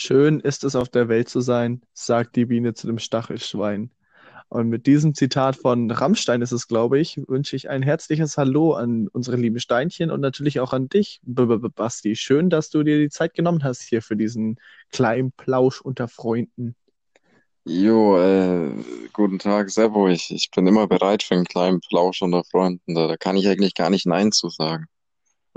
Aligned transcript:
Schön 0.00 0.38
ist 0.38 0.62
es 0.62 0.76
auf 0.76 0.88
der 0.88 1.08
Welt 1.08 1.28
zu 1.28 1.40
sein, 1.40 1.82
sagt 1.92 2.36
die 2.36 2.44
Biene 2.44 2.72
zu 2.72 2.86
dem 2.86 3.00
Stachelschwein. 3.00 3.90
Und 4.48 4.68
mit 4.68 4.86
diesem 4.86 5.12
Zitat 5.12 5.56
von 5.56 5.90
Rammstein 5.90 6.40
ist 6.40 6.52
es, 6.52 6.68
glaube 6.68 7.00
ich, 7.00 7.20
wünsche 7.26 7.56
ich 7.56 7.68
ein 7.68 7.82
herzliches 7.82 8.38
Hallo 8.38 8.74
an 8.74 9.08
unsere 9.08 9.36
lieben 9.36 9.58
Steinchen 9.58 10.12
und 10.12 10.20
natürlich 10.20 10.60
auch 10.60 10.72
an 10.72 10.88
dich, 10.88 11.20
B 11.24 11.42
-B 11.42 11.56
-B 11.56 11.68
Basti. 11.68 12.14
Schön, 12.14 12.48
dass 12.48 12.70
du 12.70 12.84
dir 12.84 12.96
die 12.96 13.08
Zeit 13.10 13.34
genommen 13.34 13.64
hast 13.64 13.82
hier 13.82 14.00
für 14.00 14.14
diesen 14.14 14.60
kleinen 14.92 15.32
Plausch 15.32 15.80
unter 15.80 16.06
Freunden. 16.06 16.76
Jo, 17.64 18.20
äh, 18.20 18.70
guten 19.12 19.40
Tag, 19.40 19.68
Servo. 19.68 20.08
Ich, 20.08 20.30
ich 20.30 20.52
bin 20.52 20.68
immer 20.68 20.86
bereit 20.86 21.24
für 21.24 21.34
einen 21.34 21.44
kleinen 21.44 21.80
Plausch 21.80 22.22
unter 22.22 22.44
Freunden. 22.44 22.94
Da, 22.94 23.08
da 23.08 23.16
kann 23.16 23.36
ich 23.36 23.48
eigentlich 23.48 23.74
gar 23.74 23.90
nicht 23.90 24.06
Nein 24.06 24.30
zu 24.30 24.48
sagen. 24.48 24.86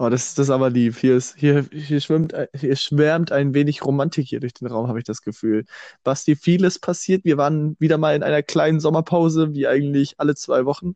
Oh, 0.01 0.09
das, 0.09 0.33
das 0.33 0.47
ist 0.47 0.49
aber 0.49 0.71
lieb. 0.71 0.97
Hier, 0.97 1.15
ist, 1.15 1.35
hier, 1.37 1.63
hier, 1.71 2.01
schwimmt, 2.01 2.33
hier 2.55 2.75
schwärmt 2.75 3.31
ein 3.31 3.53
wenig 3.53 3.85
Romantik 3.85 4.25
hier 4.27 4.39
durch 4.39 4.55
den 4.55 4.65
Raum, 4.65 4.87
habe 4.87 4.97
ich 4.97 5.05
das 5.05 5.21
Gefühl. 5.21 5.63
Basti, 6.03 6.35
vieles 6.35 6.79
passiert. 6.79 7.23
Wir 7.23 7.37
waren 7.37 7.75
wieder 7.77 7.99
mal 7.99 8.15
in 8.15 8.23
einer 8.23 8.41
kleinen 8.41 8.79
Sommerpause, 8.79 9.53
wie 9.53 9.67
eigentlich 9.67 10.15
alle 10.17 10.33
zwei 10.33 10.65
Wochen. 10.65 10.93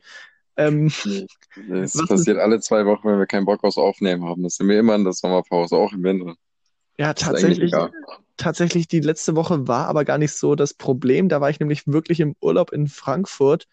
Ähm, 0.58 0.92
Es 1.72 1.94
passiert 2.08 2.40
alle 2.40 2.60
zwei 2.62 2.84
Wochen, 2.88 3.08
wenn 3.08 3.20
wir 3.20 3.28
keinen 3.28 3.46
Bock 3.46 3.64
aufs 3.64 3.78
Aufnehmen 3.78 4.26
haben. 4.26 4.42
Das 4.42 4.56
sind 4.56 4.68
wir 4.70 4.80
immer 4.80 4.96
in 4.96 5.04
der 5.04 5.14
Sommerpause, 5.14 5.76
auch 5.76 5.94
im 5.94 6.02
Winter. 6.02 6.34
ja, 6.98 7.14
Das 7.14 7.22
ist 7.22 7.28
tatsächlich, 7.28 7.74
tatsächlich, 8.38 8.88
die 8.88 9.02
letzte 9.02 9.36
Woche 9.36 9.68
war 9.68 9.88
aber 9.88 10.04
gar 10.04 10.18
nicht 10.18 10.34
so 10.34 10.56
das 10.56 10.74
Problem. 10.74 11.30
Da 11.30 11.42
war 11.42 11.52
ich 11.52 11.60
nämlich 11.60 11.86
wirklich 11.86 12.22
im 12.22 12.36
Urlaub 12.42 12.72
in 12.72 12.88
Frankfurt. 12.88 13.68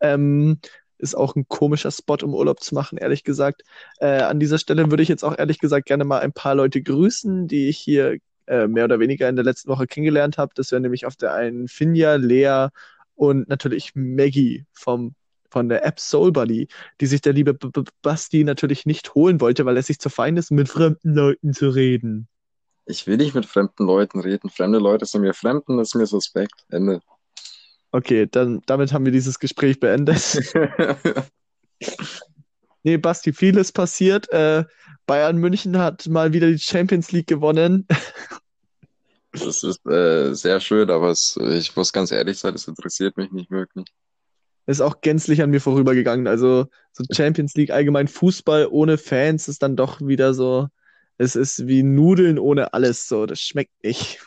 Ähm, 0.00 0.60
ist 0.98 1.16
auch 1.16 1.36
ein 1.36 1.46
komischer 1.48 1.90
Spot, 1.90 2.18
um 2.22 2.34
Urlaub 2.34 2.60
zu 2.60 2.74
machen, 2.74 2.98
ehrlich 2.98 3.24
gesagt. 3.24 3.62
Äh, 3.98 4.22
an 4.22 4.40
dieser 4.40 4.58
Stelle 4.58 4.90
würde 4.90 5.02
ich 5.02 5.08
jetzt 5.08 5.24
auch 5.24 5.38
ehrlich 5.38 5.58
gesagt 5.58 5.86
gerne 5.86 6.04
mal 6.04 6.20
ein 6.20 6.32
paar 6.32 6.54
Leute 6.54 6.82
grüßen, 6.82 7.48
die 7.48 7.68
ich 7.68 7.78
hier 7.78 8.18
äh, 8.46 8.66
mehr 8.66 8.84
oder 8.84 8.98
weniger 9.00 9.28
in 9.28 9.36
der 9.36 9.44
letzten 9.44 9.70
Woche 9.70 9.86
kennengelernt 9.86 10.38
habe. 10.38 10.52
Das 10.54 10.72
wäre 10.72 10.80
nämlich 10.80 11.06
auf 11.06 11.16
der 11.16 11.34
einen 11.34 11.68
Finja, 11.68 12.16
Lea 12.16 12.68
und 13.14 13.48
natürlich 13.48 13.92
Maggie 13.94 14.64
vom, 14.72 15.14
von 15.50 15.68
der 15.68 15.84
App 15.84 16.00
Soulbuddy, 16.00 16.68
die 17.00 17.06
sich 17.06 17.20
der 17.20 17.32
liebe 17.32 17.54
B 17.54 17.68
-B 17.68 17.88
Basti 18.02 18.44
natürlich 18.44 18.86
nicht 18.86 19.14
holen 19.14 19.40
wollte, 19.40 19.64
weil 19.66 19.76
er 19.76 19.82
sich 19.82 19.98
zu 19.98 20.08
fein 20.08 20.36
ist, 20.36 20.50
mit 20.50 20.68
fremden 20.68 21.14
Leuten 21.14 21.52
zu 21.52 21.68
reden. 21.68 22.28
Ich 22.86 23.06
will 23.06 23.18
nicht 23.18 23.34
mit 23.34 23.44
fremden 23.44 23.84
Leuten 23.84 24.20
reden. 24.20 24.48
Fremde 24.48 24.78
Leute 24.78 25.04
sind 25.04 25.20
mir 25.20 25.34
Fremden, 25.34 25.76
das 25.76 25.88
ist 25.88 25.94
mir 25.94 26.06
suspekt. 26.06 26.64
Ende. 26.70 27.02
Okay, 27.90 28.26
dann 28.30 28.60
damit 28.66 28.92
haben 28.92 29.04
wir 29.04 29.12
dieses 29.12 29.38
Gespräch 29.38 29.80
beendet. 29.80 30.52
Nee, 32.84 32.96
Basti, 32.96 33.32
vieles 33.32 33.72
passiert. 33.72 34.30
Äh, 34.30 34.64
Bayern 35.06 35.36
München 35.36 35.78
hat 35.78 36.06
mal 36.06 36.32
wieder 36.32 36.46
die 36.46 36.58
Champions 36.58 37.12
League 37.12 37.26
gewonnen. 37.26 37.86
Das 39.32 39.62
ist 39.62 39.84
äh, 39.86 40.32
sehr 40.34 40.60
schön, 40.60 40.88
aber 40.90 41.10
es, 41.10 41.36
ich 41.36 41.76
muss 41.76 41.92
ganz 41.92 42.10
ehrlich 42.12 42.38
sein, 42.38 42.54
das 42.54 42.66
interessiert 42.66 43.16
mich 43.16 43.30
nicht 43.30 43.50
wirklich. 43.50 43.86
Ist 44.66 44.80
auch 44.80 45.00
gänzlich 45.00 45.42
an 45.42 45.50
mir 45.50 45.60
vorübergegangen. 45.60 46.26
Also 46.26 46.66
so 46.92 47.04
Champions 47.10 47.54
League 47.54 47.70
allgemein 47.70 48.08
Fußball 48.08 48.68
ohne 48.70 48.96
Fans 48.96 49.48
ist 49.48 49.62
dann 49.62 49.76
doch 49.76 50.00
wieder 50.00 50.32
so, 50.34 50.68
es 51.18 51.36
ist 51.36 51.66
wie 51.66 51.82
Nudeln 51.82 52.38
ohne 52.38 52.72
alles 52.72 53.08
so. 53.08 53.26
Das 53.26 53.40
schmeckt 53.40 53.82
nicht. 53.82 54.20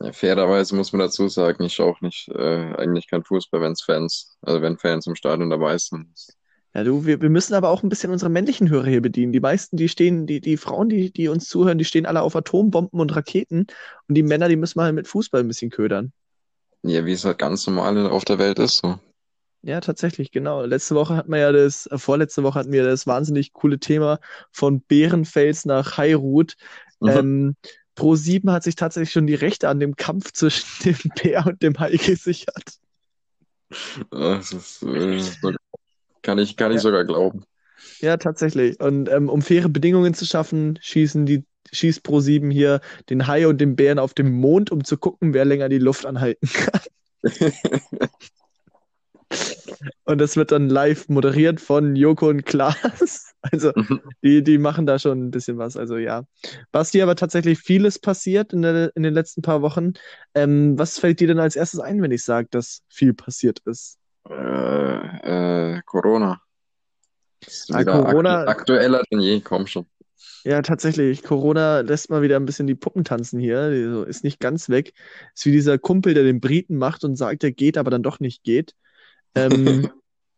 Ja, 0.00 0.12
fairerweise 0.12 0.76
muss 0.76 0.92
man 0.92 1.00
dazu 1.00 1.28
sagen, 1.28 1.64
ich 1.64 1.74
schaue 1.74 1.92
auch 1.92 2.00
nicht, 2.00 2.28
äh, 2.28 2.74
eigentlich 2.76 3.08
kein 3.08 3.24
Fußball, 3.24 3.60
wenn 3.60 3.72
es 3.72 3.82
Fans, 3.82 4.36
also 4.42 4.62
wenn 4.62 4.78
Fans 4.78 5.06
im 5.06 5.16
Stadion 5.16 5.50
dabei 5.50 5.76
sind. 5.76 6.08
Ja, 6.74 6.84
du, 6.84 7.04
wir, 7.06 7.20
wir 7.20 7.30
müssen 7.30 7.54
aber 7.54 7.70
auch 7.70 7.82
ein 7.82 7.88
bisschen 7.88 8.12
unsere 8.12 8.30
männlichen 8.30 8.68
Hörer 8.68 8.86
hier 8.86 9.02
bedienen. 9.02 9.32
Die 9.32 9.40
meisten, 9.40 9.76
die 9.76 9.88
stehen, 9.88 10.26
die, 10.26 10.40
die 10.40 10.56
Frauen, 10.56 10.88
die, 10.88 11.10
die 11.10 11.28
uns 11.28 11.48
zuhören, 11.48 11.78
die 11.78 11.84
stehen 11.84 12.06
alle 12.06 12.22
auf 12.22 12.36
Atombomben 12.36 13.00
und 13.00 13.16
Raketen. 13.16 13.66
Und 14.06 14.14
die 14.14 14.22
Männer, 14.22 14.48
die 14.48 14.56
müssen 14.56 14.78
mal 14.78 14.92
mit 14.92 15.08
Fußball 15.08 15.40
ein 15.40 15.48
bisschen 15.48 15.70
ködern. 15.70 16.12
Ja, 16.82 17.04
wie 17.04 17.12
es 17.12 17.24
halt 17.24 17.38
ganz 17.38 17.66
normal 17.66 18.06
auf 18.06 18.24
der 18.24 18.38
Welt 18.38 18.58
ist, 18.58 18.78
so. 18.78 18.98
Ja, 19.62 19.80
tatsächlich, 19.80 20.30
genau. 20.30 20.64
Letzte 20.64 20.94
Woche 20.94 21.16
hatten 21.16 21.32
wir 21.32 21.38
ja 21.38 21.50
das, 21.52 21.86
äh, 21.86 21.98
vorletzte 21.98 22.44
Woche 22.44 22.60
hatten 22.60 22.70
wir 22.70 22.84
das 22.84 23.06
wahnsinnig 23.06 23.52
coole 23.52 23.80
Thema 23.80 24.20
von 24.52 24.80
Bärenfels 24.82 25.64
nach 25.64 25.96
Heirut. 25.96 26.54
Mhm. 27.00 27.08
Ähm, 27.08 27.56
Pro7 27.98 28.52
hat 28.52 28.62
sich 28.62 28.76
tatsächlich 28.76 29.10
schon 29.12 29.26
die 29.26 29.34
Rechte 29.34 29.68
an 29.68 29.80
dem 29.80 29.96
Kampf 29.96 30.32
zwischen 30.32 30.66
dem 30.84 31.10
Bär 31.20 31.46
und 31.46 31.62
dem 31.62 31.78
Hai 31.78 31.96
gesichert. 31.96 32.78
Das 34.10 34.52
ist, 34.52 34.82
äh, 34.82 35.18
so- 35.20 35.52
kann 36.22 36.38
ich, 36.38 36.56
kann 36.56 36.70
ich 36.70 36.76
Ja. 36.76 36.82
sogar 36.82 37.04
glauben. 37.04 37.44
Ja, 38.00 38.16
tatsächlich. 38.16 38.80
Und 38.80 39.08
ähm, 39.08 39.28
um 39.28 39.42
faire 39.42 39.68
Bedingungen 39.68 40.14
zu 40.14 40.24
schaffen, 40.24 40.78
schießen 40.80 41.26
die, 41.26 41.44
schießt 41.72 42.04
Pro7 42.06 42.50
hier 42.52 42.80
den 43.10 43.26
Hai 43.26 43.46
und 43.46 43.60
den 43.60 43.76
Bären 43.76 43.98
auf 43.98 44.14
dem 44.14 44.32
Mond, 44.32 44.70
um 44.70 44.84
zu 44.84 44.96
gucken, 44.96 45.34
wer 45.34 45.44
länger 45.44 45.68
die 45.68 45.78
Luft 45.78 46.06
anhalten 46.06 46.48
kann. 46.48 46.80
Und 50.04 50.18
das 50.18 50.36
wird 50.36 50.52
dann 50.52 50.68
live 50.68 51.08
moderiert 51.08 51.60
von 51.60 51.94
Joko 51.96 52.28
und 52.28 52.44
Klaas. 52.44 53.24
Also 53.52 53.72
die, 54.20 54.42
die 54.42 54.58
machen 54.58 54.84
da 54.84 54.98
schon 54.98 55.26
ein 55.26 55.30
bisschen 55.30 55.58
was. 55.58 55.76
Also 55.76 55.96
ja. 55.96 56.24
Basti, 56.72 57.00
aber 57.00 57.14
tatsächlich 57.14 57.60
vieles 57.60 58.00
passiert 58.00 58.52
in, 58.52 58.62
der, 58.62 58.90
in 58.96 59.04
den 59.04 59.14
letzten 59.14 59.42
paar 59.42 59.62
Wochen. 59.62 59.92
Ähm, 60.34 60.76
was 60.76 60.98
fällt 60.98 61.20
dir 61.20 61.28
denn 61.28 61.38
als 61.38 61.54
erstes 61.54 61.78
ein, 61.78 62.02
wenn 62.02 62.10
ich 62.10 62.24
sage, 62.24 62.48
dass 62.50 62.82
viel 62.88 63.14
passiert 63.14 63.60
ist? 63.64 63.96
Äh, 64.28 65.76
äh, 65.76 65.82
Corona. 65.86 66.42
Ah, 67.70 67.84
Corona- 67.84 68.40
aktu 68.40 68.50
aktueller 68.50 69.04
denn 69.10 69.20
je, 69.20 69.40
komm 69.40 69.68
schon. 69.68 69.86
Ja, 70.44 70.60
tatsächlich. 70.62 71.22
Corona 71.22 71.80
lässt 71.80 72.10
mal 72.10 72.22
wieder 72.22 72.36
ein 72.36 72.44
bisschen 72.44 72.66
die 72.66 72.74
Puppen 72.74 73.04
tanzen 73.04 73.38
hier. 73.38 73.60
Also 73.60 74.02
ist 74.02 74.24
nicht 74.24 74.40
ganz 74.40 74.68
weg. 74.68 74.94
Ist 75.34 75.46
wie 75.46 75.52
dieser 75.52 75.78
Kumpel, 75.78 76.14
der 76.14 76.24
den 76.24 76.40
Briten 76.40 76.76
macht 76.76 77.04
und 77.04 77.16
sagt, 77.16 77.44
er 77.44 77.52
geht, 77.52 77.78
aber 77.78 77.90
dann 77.90 78.02
doch 78.02 78.18
nicht 78.18 78.42
geht. 78.42 78.74
Ähm, 79.34 79.88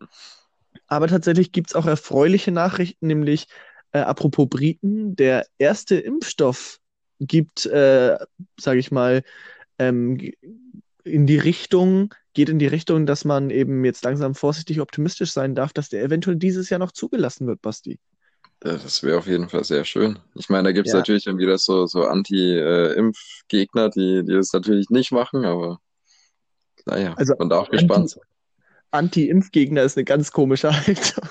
aber 0.86 1.08
tatsächlich 1.08 1.52
gibt 1.52 1.70
es 1.70 1.74
auch 1.76 1.86
erfreuliche 1.86 2.52
Nachrichten, 2.52 3.06
nämlich 3.06 3.46
äh, 3.92 4.00
apropos 4.00 4.48
Briten, 4.48 5.16
der 5.16 5.46
erste 5.58 5.96
Impfstoff 5.96 6.78
gibt, 7.20 7.66
äh, 7.66 8.16
sage 8.58 8.78
ich 8.78 8.90
mal, 8.90 9.22
ähm, 9.78 10.32
in 11.04 11.26
die 11.26 11.38
Richtung, 11.38 12.14
geht 12.34 12.48
in 12.48 12.58
die 12.58 12.66
Richtung, 12.66 13.06
dass 13.06 13.24
man 13.24 13.50
eben 13.50 13.84
jetzt 13.84 14.04
langsam 14.04 14.34
vorsichtig 14.34 14.80
optimistisch 14.80 15.32
sein 15.32 15.54
darf, 15.54 15.72
dass 15.72 15.88
der 15.88 16.02
eventuell 16.04 16.36
dieses 16.36 16.70
Jahr 16.70 16.78
noch 16.78 16.92
zugelassen 16.92 17.46
wird, 17.46 17.62
Basti. 17.62 17.98
Ja, 18.62 18.72
Das 18.76 19.02
wäre 19.02 19.18
auf 19.18 19.26
jeden 19.26 19.48
Fall 19.48 19.64
sehr 19.64 19.84
schön. 19.84 20.18
Ich 20.34 20.48
meine, 20.50 20.64
da 20.64 20.72
gibt 20.72 20.86
es 20.86 20.92
Ja. 20.92 20.98
natürlich 20.98 21.24
dann 21.24 21.38
wieder 21.38 21.58
so, 21.58 21.86
so 21.86 22.04
Anti-Impf-Gegner, 22.04 23.88
die, 23.90 24.22
die 24.24 24.34
es 24.34 24.52
natürlich 24.52 24.90
nicht 24.90 25.12
machen, 25.12 25.44
aber 25.44 25.80
naja, 26.86 27.14
Also 27.16 27.34
man 27.38 27.48
darf 27.48 27.68
gespannt 27.70 28.10
sein. 28.10 28.22
Anti-Impfgegner 28.92 29.82
ist 29.82 29.96
eine 29.96 30.04
ganz 30.04 30.32
komische 30.32 30.74
Haltung. 30.74 31.24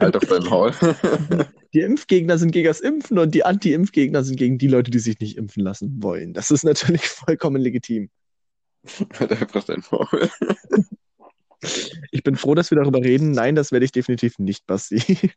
Halt 0.00 0.16
auf 0.16 0.24
dein 0.26 0.44
Maul. 0.44 0.72
Die 1.72 1.80
Impfgegner 1.80 2.38
sind 2.38 2.50
gegen 2.50 2.66
das 2.66 2.80
Impfen 2.80 3.18
und 3.18 3.32
die 3.32 3.44
Anti-Impfgegner 3.44 4.24
sind 4.24 4.34
gegen 4.36 4.58
die 4.58 4.66
Leute, 4.66 4.90
die 4.90 4.98
sich 4.98 5.20
nicht 5.20 5.36
impfen 5.36 5.62
lassen 5.62 6.02
wollen. 6.02 6.34
Das 6.34 6.50
ist 6.50 6.64
natürlich 6.64 7.02
vollkommen 7.08 7.62
legitim. 7.62 8.10
Halt 9.18 9.30
einfach 9.30 9.64
dein 9.64 9.82
Maul. 9.90 10.30
Ich 12.10 12.22
bin 12.22 12.36
froh, 12.36 12.54
dass 12.54 12.70
wir 12.70 12.78
darüber 12.78 13.00
reden. 13.00 13.32
Nein, 13.32 13.54
das 13.54 13.70
werde 13.70 13.84
ich 13.84 13.92
definitiv 13.92 14.38
nicht, 14.38 14.66
Basti. 14.66 15.30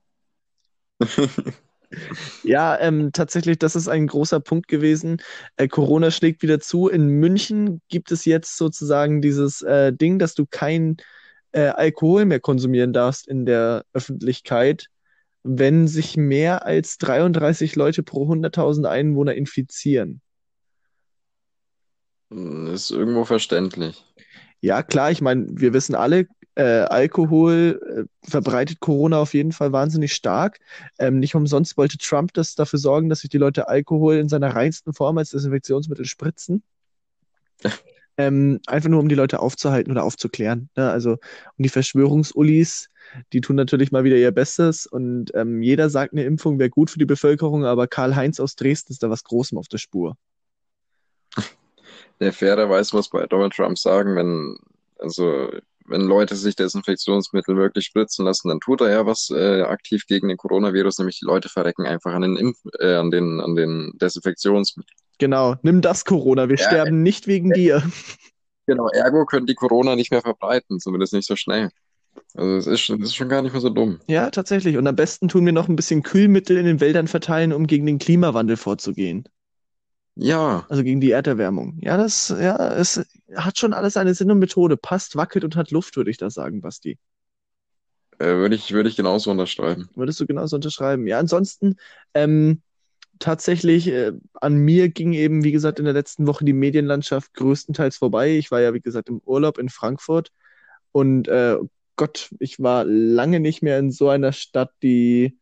Ja, 2.44 2.79
ähm, 2.79 3.11
tatsächlich, 3.11 3.59
das 3.59 3.75
ist 3.75 3.88
ein 3.88 4.07
großer 4.07 4.40
Punkt 4.40 4.67
gewesen. 4.67 5.17
Äh, 5.57 5.67
Corona 5.67 6.11
schlägt 6.11 6.41
wieder 6.41 6.59
zu. 6.59 6.88
In 6.88 7.07
München 7.07 7.81
gibt 7.90 8.11
es 8.11 8.25
jetzt 8.25 8.57
sozusagen 8.57 9.22
dieses 9.22 9.61
äh, 9.61 9.94
Ding, 9.94 10.19
dass 10.19 10.34
du 10.34 10.45
kein 10.50 10.97
äh, 11.53 11.68
Alkohol 11.68 12.25
mehr 12.25 12.40
konsumieren 12.40 12.94
darfst 12.94 13.28
in 13.28 13.46
der 13.46 13.86
Öffentlichkeit, 13.94 14.88
wenn 15.44 15.88
sich 15.88 16.18
mehr 16.18 16.66
als 16.66 16.97
33 16.97 17.75
Leute 17.75 18.03
pro 18.03 18.28
100.000 18.31 18.86
Einwohner 18.86 19.36
infizieren. 19.36 20.22
Ist 22.30 22.91
irgendwo 22.91 23.26
verständlich. 23.26 24.03
Ja, 24.59 24.82
klar, 24.82 25.11
ich 25.11 25.22
meine, 25.22 25.47
wir 25.50 25.73
wissen 25.73 25.94
alle, 25.94 26.28
äh, 26.55 26.64
Alkohol 26.64 28.08
äh, 28.23 28.29
verbreitet 28.29 28.79
Corona 28.79 29.20
auf 29.20 29.34
jeden 29.34 29.52
Fall 29.52 29.72
wahnsinnig 29.72 30.14
stark. 30.14 30.59
Ähm, 31.00 31.20
nicht 31.20 31.35
umsonst 31.35 31.78
wollte 31.78 31.97
Trump 31.97 32.34
das 32.34 32.55
dafür 32.55 32.79
sorgen, 32.79 33.09
dass 33.09 33.20
sich 33.20 33.29
die 33.29 33.38
Leute 33.38 33.67
Alkohol 33.67 34.17
in 34.17 34.29
seiner 34.29 34.55
reinsten 34.55 34.94
Form 34.94 35.17
als 35.17 35.32
Desinfektionsmittel 35.32 36.05
spritzen. 36.05 36.64
Ähm, 38.18 38.60
einfach 38.68 38.90
nur, 38.90 39.00
um 39.00 39.10
die 39.10 39.16
Leute 39.16 39.40
aufzuhalten 39.40 39.92
oder 39.92 40.04
aufzuklären. 40.04 40.70
Ne? 40.76 40.90
Also, 40.90 41.12
und 41.12 41.20
die 41.58 41.70
Verschwörungsullis, 41.70 42.90
die 43.32 43.42
tun 43.42 43.56
natürlich 43.56 43.92
mal 43.92 44.04
wieder 44.04 44.18
ihr 44.18 44.32
Bestes 44.32 44.86
und 44.86 45.32
ähm, 45.34 45.62
jeder 45.62 45.90
sagt, 45.90 46.14
eine 46.14 46.24
Impfung 46.24 46.60
wäre 46.60 46.70
gut 46.70 46.92
für 46.92 47.00
die 47.00 47.06
Bevölkerung, 47.06 47.66
aber 47.66 47.88
Karl-Heinz 47.88 48.40
aus 48.40 48.56
Dresden 48.56 48.94
ist 48.94 49.02
da 49.02 49.10
was 49.10 49.24
Großem 49.24 49.58
auf 49.58 49.68
der 49.68 49.80
Spur. 49.80 50.16
Der 52.20 52.34
fairerweise 52.34 52.96
muss 52.96 53.10
bei 53.10 53.26
Donald 53.26 53.54
Trump 53.54 53.78
sagen, 53.78 54.16
wenn, 54.16 54.58
also, 55.00 55.50
wenn 55.86 56.02
Leute 56.02 56.36
sich 56.36 56.56
Desinfektionsmittel 56.56 57.56
wirklich 57.58 57.86
spritzen 57.86 58.26
lassen, 58.26 58.50
dann 58.50 58.60
tut 58.60 58.82
er 58.82 58.90
ja 58.90 59.06
was 59.06 59.30
äh, 59.32 59.62
aktiv 59.64 60.06
gegen 60.08 60.28
den 60.28 60.38
Coronavirus, 60.38 61.00
nämlich 61.00 61.20
die 61.20 61.26
Leute 61.26 61.50
verrecken 61.50 61.86
einfach 61.86 62.14
an 62.14 62.22
den 62.22 62.38
Impf 62.38 62.58
äh, 62.80 62.96
an 62.96 63.12
den, 63.12 63.42
an 63.42 63.56
den 63.56 63.92
Desinfektionsmitteln. 64.00 65.03
Genau, 65.23 65.55
nimm 65.61 65.79
das 65.81 66.03
Corona, 66.03 66.49
wir 66.49 66.58
Ja, 66.58 66.66
sterben 66.66 67.02
nicht 67.02 67.28
wegen 67.28 67.53
dir. 67.53 67.81
genau, 68.67 68.90
ergo 68.90 69.25
können 69.25 69.46
die 69.46 69.55
Corona 69.55 69.96
nicht 69.96 70.11
mehr 70.11 70.22
verbreiten, 70.22 70.79
zumindest 70.79 71.14
nicht 71.14 71.28
so 71.28 71.35
schnell. 71.35 71.70
Also 72.35 72.58
es 72.58 72.67
ist 72.67 72.90
ist 72.90 73.16
schon 73.16 73.29
gar 73.29 73.41
nicht 73.41 73.53
mehr 73.53 73.61
so 73.61 73.70
dumm. 73.70 73.99
Ja, 74.08 74.29
tatsächlich. 74.31 74.78
Und 74.78 74.87
am 74.87 74.96
besten 74.96 75.28
tun 75.29 75.46
wir 75.46 75.53
noch 75.53 75.70
ein 75.70 75.75
bisschen 75.75 76.03
Kühlmittel 76.03 76.58
in 76.58 76.66
den 76.66 76.79
Wäldern 76.81 77.08
verteilen, 77.08 77.53
um 77.53 77.67
gegen 77.67 77.85
den 77.85 77.99
Klimawandel 77.99 78.58
vorzugehen. 78.58 79.28
Ja, 80.16 80.67
Also 80.67 80.84
gegen 80.84 80.99
die 81.02 81.11
Erderwärmung. 81.11 81.78
Ja, 81.81 81.96
das, 81.97 82.29
ja, 82.29 82.73
es 82.76 83.02
hat 83.35 83.58
schon 83.59 83.73
alles 83.73 83.96
eine 83.97 84.14
Sinn 84.14 84.31
und 84.31 84.40
Methode. 84.40 84.76
Passt, 84.78 85.16
wackelt 85.16 85.43
und 85.46 85.55
hat 85.55 85.72
Luft, 85.72 85.96
würde 85.96 86.11
ich 86.11 86.17
da 86.17 86.29
sagen, 86.29 86.61
Basti. 86.61 86.97
äh, 88.19 88.26
würde 88.26 88.55
ich, 88.55 88.72
würde 88.72 88.90
ich 88.90 88.96
genauso 88.96 89.31
unterschreiben. 89.31 89.90
Würdest 89.96 90.19
du 90.19 90.26
genauso 90.26 90.55
unterschreiben? 90.55 91.08
Ja, 91.08 91.19
ansonsten, 91.19 91.76
ähm, 92.14 92.61
tatsächlich, 93.23 93.87
äh, 93.87 94.11
an 94.34 94.55
mir 94.55 94.90
ging 94.90 95.14
eben, 95.14 95.46
wie 95.46 95.53
gesagt, 95.53 95.79
in 95.79 95.85
der 95.85 95.93
letzten 95.93 96.28
Woche 96.28 96.43
die 96.43 96.53
Medienlandschaft 96.53 97.34
größtenteils 97.34 97.96
vorbei. 97.96 98.37
Ich 98.37 98.52
war 98.52 98.59
ja, 98.59 98.73
wie 98.73 98.81
gesagt, 98.81 99.08
im 99.08 99.22
Urlaub 99.25 99.58
in 99.58 99.70
Frankfurt 99.70 100.31
und 100.91 101.29
äh, 101.29 101.58
Gott, 101.96 102.29
ich 102.40 102.59
war 102.59 102.84
lange 102.84 103.40
nicht 103.40 103.61
mehr 103.61 103.79
in 103.79 103.91
so 103.91 104.09
einer 104.09 104.34
Stadt, 104.34 104.72
die 104.81 105.37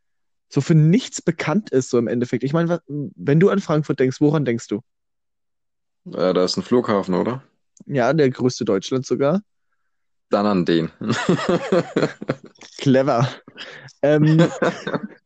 so 0.49 0.61
für 0.61 0.75
nichts 0.75 1.21
bekannt 1.21 1.71
ist, 1.71 1.89
so 1.89 1.97
im 1.97 2.07
Endeffekt. 2.07 2.43
Ich 2.43 2.53
meine, 2.53 2.81
wenn 2.87 3.39
du 3.39 3.49
an 3.49 3.59
Frankfurt 3.59 3.99
denkst, 3.99 4.21
woran 4.21 4.45
denkst 4.45 4.67
du? 4.67 4.81
Äh, 6.05 6.33
da 6.33 6.43
ist 6.43 6.57
ein 6.57 6.63
Flughafen, 6.63 7.15
oder? 7.15 7.41
Ja, 7.85 8.13
der 8.13 8.29
größte 8.29 8.63
Deutschlands 8.63 9.07
sogar. 9.07 9.41
Dann 10.29 10.45
an 10.45 10.65
den. 10.65 10.91
Clever. 12.77 13.27
Ähm, 14.01 14.37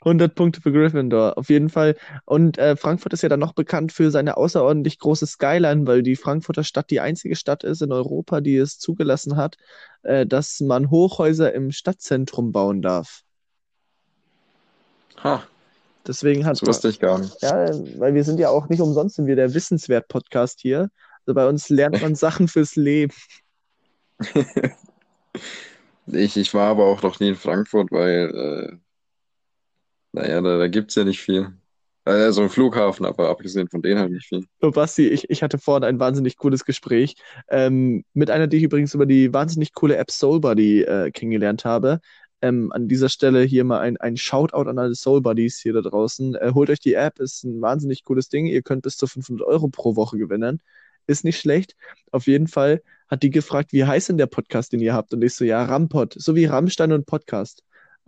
100 0.00 0.34
Punkte 0.34 0.60
für 0.60 0.72
Gryffindor, 0.72 1.36
auf 1.36 1.50
jeden 1.50 1.68
Fall. 1.68 1.96
Und 2.24 2.58
äh, 2.58 2.76
Frankfurt 2.76 3.12
ist 3.12 3.22
ja 3.22 3.28
dann 3.28 3.40
noch 3.40 3.52
bekannt 3.52 3.92
für 3.92 4.10
seine 4.10 4.36
außerordentlich 4.36 4.98
große 4.98 5.26
Skyline, 5.26 5.86
weil 5.86 6.02
die 6.02 6.16
Frankfurter 6.16 6.64
Stadt 6.64 6.90
die 6.90 7.00
einzige 7.00 7.36
Stadt 7.36 7.64
ist 7.64 7.82
in 7.82 7.92
Europa, 7.92 8.40
die 8.40 8.56
es 8.56 8.78
zugelassen 8.78 9.36
hat, 9.36 9.56
äh, 10.02 10.26
dass 10.26 10.60
man 10.60 10.90
Hochhäuser 10.90 11.52
im 11.52 11.70
Stadtzentrum 11.70 12.52
bauen 12.52 12.82
darf. 12.82 13.22
Ha, 15.22 15.42
Deswegen 16.06 16.44
hat 16.44 16.60
das 16.60 16.66
wusste 16.66 16.88
ich 16.88 16.98
gar 16.98 17.18
nicht. 17.18 17.40
ja, 17.42 17.68
weil 17.98 18.14
wir 18.14 18.24
sind 18.24 18.40
ja 18.40 18.48
auch 18.48 18.68
nicht 18.68 18.80
umsonst, 18.80 19.16
sind 19.16 19.26
wir 19.26 19.36
der 19.36 19.54
Wissenswert-Podcast 19.54 20.60
hier. 20.60 20.90
Also 21.26 21.34
bei 21.34 21.46
uns 21.46 21.68
lernt 21.68 22.02
man 22.02 22.14
Sachen 22.16 22.48
fürs 22.48 22.74
Leben. 22.74 23.14
Ich, 26.06 26.36
ich 26.36 26.52
war 26.54 26.68
aber 26.68 26.86
auch 26.86 27.02
noch 27.02 27.20
nie 27.20 27.28
in 27.28 27.36
Frankfurt, 27.36 27.92
weil, 27.92 28.30
äh, 28.34 28.76
naja, 30.12 30.40
da, 30.40 30.58
da 30.58 30.68
gibt 30.68 30.90
es 30.90 30.96
ja 30.96 31.04
nicht 31.04 31.20
viel. 31.20 31.52
Also 32.04 32.42
ein 32.42 32.48
Flughafen, 32.48 33.06
aber 33.06 33.28
abgesehen 33.28 33.68
von 33.68 33.80
denen 33.80 34.00
halt 34.00 34.10
nicht 34.10 34.26
viel. 34.26 34.44
Oh, 34.60 34.72
Basti, 34.72 35.06
ich, 35.06 35.30
ich 35.30 35.42
hatte 35.42 35.58
vorhin 35.58 35.84
ein 35.84 36.00
wahnsinnig 36.00 36.36
cooles 36.36 36.64
Gespräch 36.64 37.14
ähm, 37.48 38.04
mit 38.12 38.28
einer, 38.28 38.48
die 38.48 38.56
ich 38.56 38.64
übrigens 38.64 38.94
über 38.94 39.06
die 39.06 39.32
wahnsinnig 39.32 39.72
coole 39.72 39.96
App 39.96 40.10
Soulbuddy 40.10 40.82
äh, 40.82 41.10
kennengelernt 41.12 41.64
habe. 41.64 42.00
Ähm, 42.40 42.72
an 42.72 42.88
dieser 42.88 43.08
Stelle 43.08 43.42
hier 43.42 43.62
mal 43.62 43.78
ein, 43.78 43.98
ein 43.98 44.16
Shoutout 44.16 44.68
an 44.68 44.80
alle 44.80 44.96
Soulbuddies 44.96 45.60
hier 45.60 45.74
da 45.74 45.80
draußen. 45.80 46.34
Äh, 46.34 46.50
holt 46.54 46.70
euch 46.70 46.80
die 46.80 46.94
App, 46.94 47.20
ist 47.20 47.44
ein 47.44 47.60
wahnsinnig 47.62 48.02
cooles 48.02 48.28
Ding. 48.28 48.46
Ihr 48.46 48.62
könnt 48.62 48.82
bis 48.82 48.96
zu 48.96 49.06
500 49.06 49.46
Euro 49.46 49.68
pro 49.68 49.94
Woche 49.94 50.18
gewinnen. 50.18 50.60
Ist 51.06 51.24
nicht 51.24 51.38
schlecht. 51.38 51.76
Auf 52.10 52.26
jeden 52.26 52.48
Fall 52.48 52.82
hat 53.06 53.22
die 53.22 53.30
gefragt, 53.30 53.72
wie 53.72 53.84
heißt 53.84 54.08
denn 54.08 54.18
der 54.18 54.26
Podcast, 54.26 54.72
den 54.72 54.80
ihr 54.80 54.92
habt? 54.92 55.14
Und 55.14 55.22
ich 55.22 55.34
so, 55.34 55.44
ja, 55.44 55.64
Rampod, 55.64 56.14
so 56.16 56.34
wie 56.34 56.46
Rammstein 56.46 56.90
und 56.90 57.06
Podcast. 57.06 57.62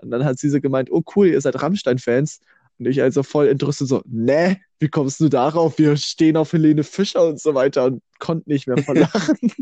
Und 0.04 0.10
dann 0.10 0.24
hat 0.24 0.38
sie 0.38 0.48
so 0.48 0.60
gemeint, 0.60 0.90
oh 0.90 1.02
cool, 1.16 1.28
ihr 1.28 1.40
seid 1.40 1.60
Rammstein-Fans. 1.60 2.40
Und 2.78 2.86
ich 2.86 3.02
also 3.02 3.22
voll 3.22 3.48
entrüstet 3.48 3.88
so, 3.88 4.02
ne, 4.06 4.60
wie 4.78 4.88
kommst 4.88 5.20
du 5.20 5.28
darauf? 5.28 5.78
Wir 5.78 5.96
stehen 5.96 6.36
auf 6.36 6.52
Helene 6.52 6.84
Fischer 6.84 7.26
und 7.26 7.40
so 7.40 7.54
weiter 7.54 7.84
und 7.84 8.02
konnte 8.18 8.50
nicht 8.50 8.66
mehr 8.66 8.78
vor 8.78 8.94
Lachen. 8.94 9.52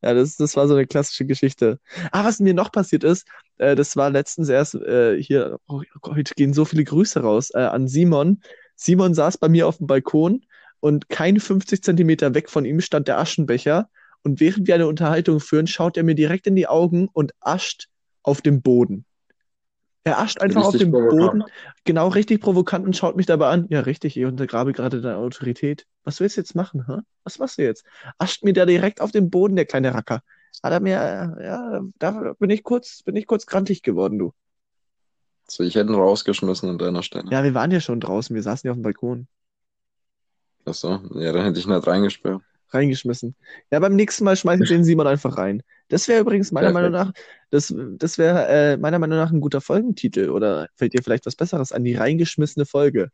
Ja, 0.03 0.15
das, 0.15 0.35
das 0.35 0.55
war 0.55 0.67
so 0.67 0.73
eine 0.73 0.87
klassische 0.87 1.25
Geschichte. 1.25 1.79
Ah, 2.11 2.25
was 2.25 2.39
mir 2.39 2.53
noch 2.53 2.71
passiert 2.71 3.03
ist, 3.03 3.27
äh, 3.57 3.75
das 3.75 3.95
war 3.95 4.09
letztens 4.09 4.49
erst 4.49 4.75
äh, 4.75 5.21
hier, 5.21 5.59
oh, 5.67 5.81
heute 6.07 6.33
gehen 6.33 6.53
so 6.53 6.65
viele 6.65 6.83
Grüße 6.83 7.21
raus, 7.21 7.51
äh, 7.53 7.59
an 7.59 7.87
Simon. 7.87 8.41
Simon 8.75 9.13
saß 9.13 9.37
bei 9.37 9.47
mir 9.47 9.67
auf 9.67 9.77
dem 9.77 9.87
Balkon 9.87 10.43
und 10.79 11.09
keine 11.09 11.39
50 11.39 11.83
Zentimeter 11.83 12.33
weg 12.33 12.49
von 12.49 12.65
ihm 12.65 12.81
stand 12.81 13.07
der 13.07 13.19
Aschenbecher. 13.19 13.89
Und 14.23 14.39
während 14.39 14.67
wir 14.67 14.75
eine 14.75 14.87
Unterhaltung 14.87 15.39
führen, 15.39 15.67
schaut 15.67 15.97
er 15.97 16.03
mir 16.03 16.15
direkt 16.15 16.47
in 16.47 16.55
die 16.55 16.67
Augen 16.67 17.09
und 17.11 17.33
ascht 17.39 17.87
auf 18.23 18.41
dem 18.41 18.61
Boden. 18.61 19.05
Er 20.03 20.19
ascht 20.19 20.41
einfach 20.41 20.63
auf 20.63 20.73
Richtig 20.73 20.87
dem 20.87 20.91
provokant. 20.91 21.19
Boden, 21.19 21.43
genau 21.83 22.07
richtig 22.07 22.41
provokant 22.41 22.85
und 22.85 22.97
schaut 22.97 23.15
mich 23.15 23.27
dabei 23.27 23.49
an. 23.49 23.67
Ja, 23.69 23.81
richtig, 23.81 24.17
ich 24.17 24.25
untergrabe 24.25 24.73
gerade 24.73 24.99
deine 24.99 25.17
Autorität. 25.17 25.85
Was 26.03 26.19
willst 26.19 26.37
du 26.37 26.41
jetzt 26.41 26.55
machen, 26.55 26.85
hä? 26.87 27.01
Was 27.23 27.37
machst 27.37 27.59
du 27.59 27.63
jetzt? 27.63 27.85
Ascht 28.17 28.43
mir 28.43 28.53
da 28.53 28.65
direkt 28.65 28.99
auf 28.99 29.11
den 29.11 29.29
Boden, 29.29 29.55
der 29.55 29.65
kleine 29.65 29.93
Racker. 29.93 30.23
Hat 30.63 30.71
er 30.71 30.79
mir, 30.79 30.95
äh, 31.39 31.45
ja, 31.45 31.81
da 31.99 32.33
bin 32.39 32.49
ich 32.49 32.63
kurz, 32.63 33.03
bin 33.03 33.15
ich 33.15 33.27
kurz 33.27 33.45
grantig 33.45 33.83
geworden, 33.83 34.17
du. 34.17 34.33
So, 35.47 35.63
ich 35.63 35.75
hätte 35.75 35.91
ihn 35.91 35.95
rausgeschmissen 35.95 36.69
an 36.69 36.77
deiner 36.77 37.03
Stelle. 37.03 37.29
Ja, 37.29 37.43
wir 37.43 37.53
waren 37.53 37.71
ja 37.71 37.79
schon 37.79 37.99
draußen, 37.99 38.35
wir 38.35 38.41
saßen 38.43 38.67
ja 38.67 38.71
auf 38.71 38.77
dem 38.77 38.83
Balkon. 38.83 39.27
Ach 40.65 40.73
so, 40.73 40.99
ja, 41.15 41.31
dann 41.31 41.43
hätte 41.45 41.59
ich 41.59 41.65
ihn 41.67 41.73
nicht 41.73 41.87
reingesperrt. 41.87 42.41
Reingeschmissen. 42.73 43.35
Ja, 43.71 43.79
beim 43.79 43.95
nächsten 43.95 44.23
Mal 44.23 44.35
schmeiße 44.35 44.63
ich 44.63 44.69
den 44.69 44.83
Simon 44.83 45.07
einfach 45.07 45.37
rein. 45.37 45.63
Das 45.89 46.07
wäre 46.07 46.21
übrigens 46.21 46.51
meiner 46.51 46.71
Perfekt. 46.71 46.91
Meinung 46.91 47.07
nach, 47.07 47.13
das, 47.49 47.73
das 47.97 48.17
wäre 48.17 48.47
äh, 48.47 48.77
meiner 48.77 48.99
Meinung 48.99 49.17
nach 49.17 49.31
ein 49.31 49.41
guter 49.41 49.61
Folgentitel. 49.61 50.29
Oder 50.29 50.69
fällt 50.75 50.93
dir 50.93 51.03
vielleicht 51.03 51.25
was 51.25 51.35
Besseres 51.35 51.71
an? 51.71 51.83
Die 51.83 51.95
reingeschmissene 51.95 52.65
Folge. 52.65 53.09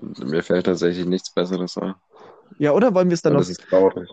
Mir 0.00 0.42
fällt 0.42 0.66
tatsächlich 0.66 1.06
nichts 1.06 1.32
Besseres 1.32 1.78
ein. 1.78 1.94
Ja, 2.58 2.72
oder 2.72 2.94
wollen 2.94 3.08
wir 3.08 3.14
es 3.14 3.22
dann 3.22 3.32
noch, 3.32 3.46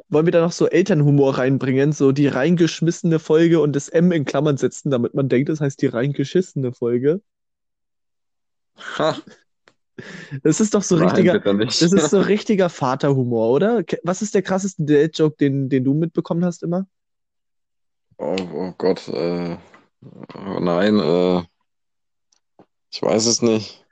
wollen 0.10 0.26
wir 0.26 0.32
da 0.32 0.42
noch 0.42 0.52
so 0.52 0.68
Elternhumor 0.68 1.38
reinbringen? 1.38 1.92
So 1.92 2.12
die 2.12 2.28
reingeschmissene 2.28 3.20
Folge 3.20 3.60
und 3.60 3.76
das 3.76 3.90
M 3.90 4.12
in 4.12 4.26
Klammern 4.26 4.58
setzen, 4.58 4.90
damit 4.90 5.14
man 5.14 5.30
denkt, 5.30 5.50
das 5.50 5.62
heißt 5.62 5.82
die 5.82 5.88
reingeschissene 5.88 6.72
Folge. 6.72 7.22
Ha, 8.98 9.16
Das 10.44 10.60
ist 10.60 10.74
doch 10.74 10.84
so 10.84 10.96
nein, 10.96 11.10
richtiger, 11.10 11.40
das 11.40 11.82
ist 11.82 12.10
so 12.10 12.20
richtiger 12.22 12.70
Vaterhumor, 12.70 13.52
oder? 13.52 13.84
Was 14.04 14.22
ist 14.22 14.36
der 14.36 14.42
krasseste 14.42 14.84
Dad-Joke, 14.84 15.36
den, 15.40 15.70
den 15.70 15.84
du 15.84 15.94
mitbekommen 15.94 16.46
hast 16.46 16.64
immer? 16.64 16.88
Oh, 18.18 18.36
oh 18.54 18.74
Gott, 18.78 19.08
äh, 19.08 19.58
oh 20.36 20.60
nein, 20.60 21.00
äh, 21.00 21.44
ich 22.92 23.02
weiß 23.02 23.26
es 23.26 23.42
nicht. 23.42 23.86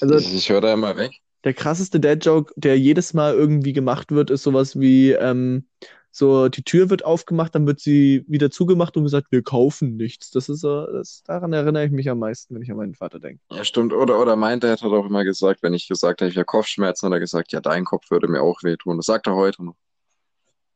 Also- 0.00 0.16
ich, 0.16 0.34
ich 0.34 0.50
höre 0.50 0.60
da 0.60 0.72
immer 0.72 0.96
weg. 0.96 1.12
Der 1.44 1.54
krasseste 1.54 1.98
Dad-Joke, 1.98 2.52
der 2.56 2.78
jedes 2.78 3.14
Mal 3.14 3.34
irgendwie 3.34 3.72
gemacht 3.72 4.12
wird, 4.12 4.30
ist 4.30 4.44
sowas 4.44 4.78
wie, 4.78 5.10
ähm, 5.10 5.66
so, 6.14 6.50
die 6.50 6.62
Tür 6.62 6.90
wird 6.90 7.06
aufgemacht, 7.06 7.54
dann 7.54 7.66
wird 7.66 7.80
sie 7.80 8.22
wieder 8.28 8.50
zugemacht 8.50 8.94
und 8.98 9.04
gesagt, 9.04 9.28
wir 9.32 9.42
kaufen 9.42 9.96
nichts. 9.96 10.30
Das 10.30 10.50
ist 10.50 10.60
so, 10.60 10.86
das, 10.86 11.22
daran 11.24 11.54
erinnere 11.54 11.86
ich 11.86 11.90
mich 11.90 12.10
am 12.10 12.18
meisten, 12.18 12.54
wenn 12.54 12.60
ich 12.60 12.70
an 12.70 12.76
meinen 12.76 12.94
Vater 12.94 13.18
denke. 13.18 13.42
Ja, 13.50 13.64
stimmt. 13.64 13.94
Oder, 13.94 14.20
oder 14.20 14.36
mein 14.36 14.60
Dad 14.60 14.82
hat 14.82 14.92
auch 14.92 15.06
immer 15.06 15.24
gesagt, 15.24 15.62
wenn 15.62 15.72
ich 15.72 15.88
gesagt 15.88 16.20
habe, 16.20 16.30
ich 16.30 16.36
habe 16.36 16.44
Kopfschmerzen, 16.44 17.06
hat 17.06 17.14
er 17.14 17.20
gesagt, 17.20 17.52
ja, 17.52 17.62
dein 17.62 17.86
Kopf 17.86 18.10
würde 18.10 18.28
mir 18.28 18.42
auch 18.42 18.62
wehtun. 18.62 18.98
Das 18.98 19.06
sagt 19.06 19.26
er 19.26 19.36
heute 19.36 19.64
noch. 19.64 19.76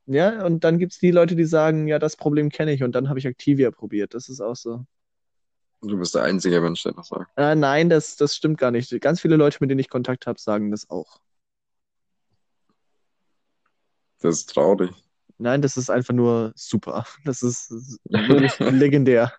Ja, 0.07 0.43
und 0.47 0.65
dann 0.65 0.79
gibt's 0.79 0.99
die 1.01 1.11
Leute, 1.11 1.37
die 1.37 1.45
sagen, 1.45 1.87
ja, 1.87 1.99
das 1.99 2.17
Problem 2.17 2.49
kenne 2.49 2.73
ich 2.73 2.83
und 2.83 2.93
dann 2.95 3.11
habe 3.11 3.19
ich 3.19 3.27
Activia 3.27 3.71
probiert. 3.71 4.15
Das 4.15 4.31
ist 4.31 4.41
auch 4.41 4.57
so. 4.57 4.87
Du 5.83 5.99
bist 5.99 6.15
der 6.15 6.23
einzige 6.23 6.63
Mensch, 6.63 6.83
der 6.83 6.93
das 6.93 7.09
sagt. 7.09 7.31
Äh, 7.37 7.55
nein, 7.55 7.91
das, 7.91 8.17
das 8.17 8.35
stimmt 8.35 8.57
gar 8.57 8.71
nicht. 8.71 8.99
Ganz 9.03 9.21
viele 9.21 9.37
Leute, 9.37 9.59
mit 9.61 9.69
denen 9.69 9.81
ich 9.81 9.91
Kontakt 9.91 10.27
habe, 10.27 10.41
sagen 10.41 10.71
das 10.71 10.89
auch. 10.89 11.21
Das 14.21 14.37
ist 14.37 14.47
traurig. 14.55 14.91
Nein, 15.39 15.63
das 15.63 15.77
ist 15.77 15.91
einfach 15.91 16.15
nur 16.15 16.53
super. 16.55 17.07
Das 17.25 17.43
ist 17.43 17.99
wirklich 18.05 18.59
legendär. 18.59 19.33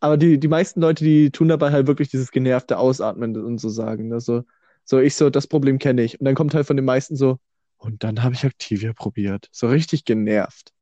Aber 0.00 0.16
die, 0.16 0.38
die 0.38 0.48
meisten 0.48 0.80
Leute, 0.80 1.04
die 1.04 1.30
tun 1.30 1.48
dabei 1.48 1.72
halt 1.72 1.86
wirklich 1.86 2.08
dieses 2.08 2.30
genervte 2.30 2.78
Ausatmen 2.78 3.36
und 3.36 3.58
so 3.58 3.68
sagen. 3.68 4.08
Ne? 4.08 4.20
So, 4.20 4.44
so 4.84 4.98
ich 4.98 5.14
so, 5.14 5.30
das 5.30 5.46
Problem 5.46 5.78
kenne 5.78 6.02
ich. 6.02 6.20
Und 6.20 6.26
dann 6.26 6.34
kommt 6.34 6.54
halt 6.54 6.66
von 6.66 6.76
den 6.76 6.84
meisten 6.84 7.16
so, 7.16 7.38
und 7.78 8.04
dann 8.04 8.22
habe 8.22 8.34
ich 8.34 8.44
Activia 8.44 8.92
probiert. 8.92 9.48
So 9.52 9.68
richtig 9.68 10.04
genervt. 10.04 10.72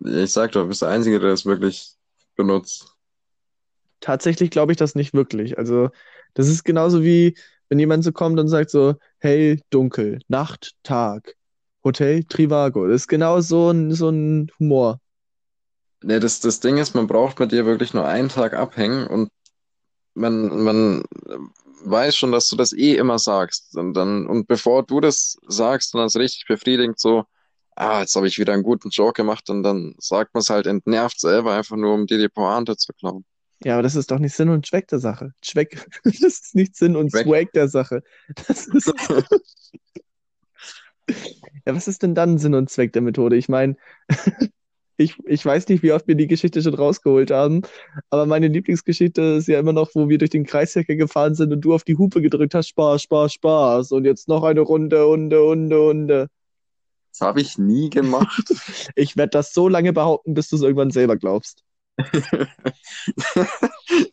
Ich 0.00 0.32
sag 0.32 0.52
doch, 0.52 0.62
du 0.62 0.68
bist 0.68 0.82
der 0.82 0.88
Einzige, 0.88 1.20
der 1.20 1.30
das 1.30 1.44
wirklich 1.44 1.94
benutzt. 2.36 2.94
Tatsächlich 4.00 4.50
glaube 4.50 4.72
ich 4.72 4.78
das 4.78 4.94
nicht 4.94 5.14
wirklich. 5.14 5.58
Also, 5.58 5.90
das 6.34 6.48
ist 6.48 6.64
genauso 6.64 7.02
wie, 7.02 7.36
wenn 7.68 7.78
jemand 7.78 8.04
so 8.04 8.12
kommt 8.12 8.38
und 8.38 8.48
sagt 8.48 8.70
so, 8.70 8.96
hell, 9.18 9.60
dunkel, 9.70 10.20
Nacht, 10.28 10.72
Tag, 10.82 11.34
Hotel, 11.84 12.24
Trivago. 12.24 12.86
Das 12.86 13.02
ist 13.02 13.08
genau 13.08 13.40
so 13.40 13.70
ein, 13.70 13.92
so 13.92 14.08
ein 14.08 14.50
Humor. 14.58 15.00
Nee, 16.02 16.20
das, 16.20 16.40
das 16.40 16.60
Ding 16.60 16.78
ist, 16.78 16.94
man 16.94 17.06
braucht 17.06 17.38
mit 17.38 17.52
dir 17.52 17.64
wirklich 17.66 17.94
nur 17.94 18.06
einen 18.06 18.28
Tag 18.28 18.54
abhängen 18.54 19.06
und 19.06 19.30
man, 20.14 20.62
man 20.62 21.02
weiß 21.84 22.16
schon, 22.16 22.32
dass 22.32 22.48
du 22.48 22.56
das 22.56 22.72
eh 22.72 22.94
immer 22.94 23.18
sagst. 23.18 23.76
Und 23.76 23.94
dann, 23.94 24.26
und 24.26 24.46
bevor 24.46 24.84
du 24.84 25.00
das 25.00 25.36
sagst 25.46 25.94
und 25.94 26.00
das 26.00 26.16
richtig 26.16 26.46
befriedigt, 26.46 26.98
so, 26.98 27.24
ah, 27.76 28.00
jetzt 28.00 28.16
habe 28.16 28.28
ich 28.28 28.38
wieder 28.38 28.52
einen 28.52 28.62
guten 28.62 28.90
Joke 28.90 29.14
gemacht 29.14 29.48
und 29.50 29.62
dann 29.62 29.94
sagt 29.98 30.34
man 30.34 30.40
es 30.40 30.50
halt 30.50 30.66
entnervt 30.66 31.20
selber, 31.20 31.54
einfach 31.54 31.76
nur 31.76 31.94
um 31.94 32.06
dir 32.06 32.18
die 32.18 32.28
Pointe 32.28 32.76
zu 32.76 32.92
klauen. 32.92 33.24
Ja, 33.62 33.74
aber 33.74 33.82
das 33.82 33.94
ist 33.94 34.10
doch 34.10 34.18
nicht 34.18 34.34
Sinn 34.34 34.50
und 34.50 34.66
Zweck 34.66 34.88
der 34.88 34.98
Sache. 34.98 35.32
Zweck, 35.40 35.86
das 36.04 36.20
ist 36.20 36.54
nicht 36.54 36.76
Sinn 36.76 36.96
und 36.96 37.10
Zweck. 37.10 37.26
Swag 37.26 37.52
der 37.52 37.68
Sache. 37.68 38.02
Das 38.46 38.66
ist. 38.66 38.92
Ja, 41.66 41.74
was 41.74 41.88
ist 41.88 42.02
denn 42.02 42.14
dann 42.14 42.38
Sinn 42.38 42.54
und 42.54 42.70
Zweck 42.70 42.92
der 42.92 43.02
Methode? 43.02 43.36
Ich 43.36 43.48
meine, 43.48 43.76
ich, 44.96 45.16
ich 45.26 45.44
weiß 45.44 45.68
nicht, 45.68 45.82
wie 45.82 45.92
oft 45.92 46.06
wir 46.06 46.14
die 46.14 46.26
Geschichte 46.26 46.62
schon 46.62 46.74
rausgeholt 46.74 47.30
haben, 47.30 47.62
aber 48.10 48.26
meine 48.26 48.48
Lieblingsgeschichte 48.48 49.22
ist 49.38 49.48
ja 49.48 49.58
immer 49.58 49.72
noch, 49.72 49.90
wo 49.94 50.08
wir 50.08 50.18
durch 50.18 50.30
den 50.30 50.44
Kreisverkehr 50.44 50.96
gefahren 50.96 51.34
sind 51.34 51.52
und 51.52 51.60
du 51.62 51.74
auf 51.74 51.84
die 51.84 51.96
Hupe 51.96 52.22
gedrückt 52.22 52.54
hast, 52.54 52.68
Spaß, 52.68 53.02
Spaß, 53.02 53.32
Spaß. 53.32 53.92
Und 53.92 54.04
jetzt 54.04 54.28
noch 54.28 54.44
eine 54.44 54.60
Runde, 54.60 55.02
Runde, 55.02 55.38
Runde, 55.38 55.76
Runde. 55.76 56.28
Das 57.10 57.20
habe 57.20 57.40
ich 57.40 57.58
nie 57.58 57.90
gemacht. 57.90 58.52
Ich 58.96 59.16
werde 59.16 59.30
das 59.30 59.52
so 59.52 59.68
lange 59.68 59.92
behaupten, 59.92 60.34
bis 60.34 60.48
du 60.48 60.56
es 60.56 60.62
irgendwann 60.62 60.90
selber 60.90 61.16
glaubst. 61.16 61.62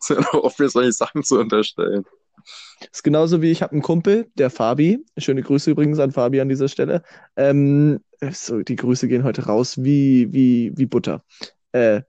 so 0.00 0.14
mir 0.58 0.68
solche 0.68 0.92
Sachen 0.92 1.24
zu 1.24 1.40
unterstellen. 1.40 2.04
Das 2.80 2.88
ist 2.92 3.02
genauso 3.02 3.42
wie 3.42 3.50
ich 3.50 3.62
habe 3.62 3.72
einen 3.72 3.82
Kumpel, 3.82 4.26
der 4.34 4.50
Fabi. 4.50 5.04
Schöne 5.16 5.42
Grüße 5.42 5.70
übrigens 5.70 5.98
an 5.98 6.12
Fabi 6.12 6.40
an 6.40 6.48
dieser 6.48 6.68
Stelle. 6.68 7.02
Ähm, 7.36 8.00
so, 8.32 8.62
die 8.62 8.76
Grüße 8.76 9.08
gehen 9.08 9.24
heute 9.24 9.46
raus 9.46 9.82
wie, 9.82 10.32
wie, 10.32 10.72
wie 10.76 10.86
Butter. 10.86 11.24
Äh, 11.72 12.02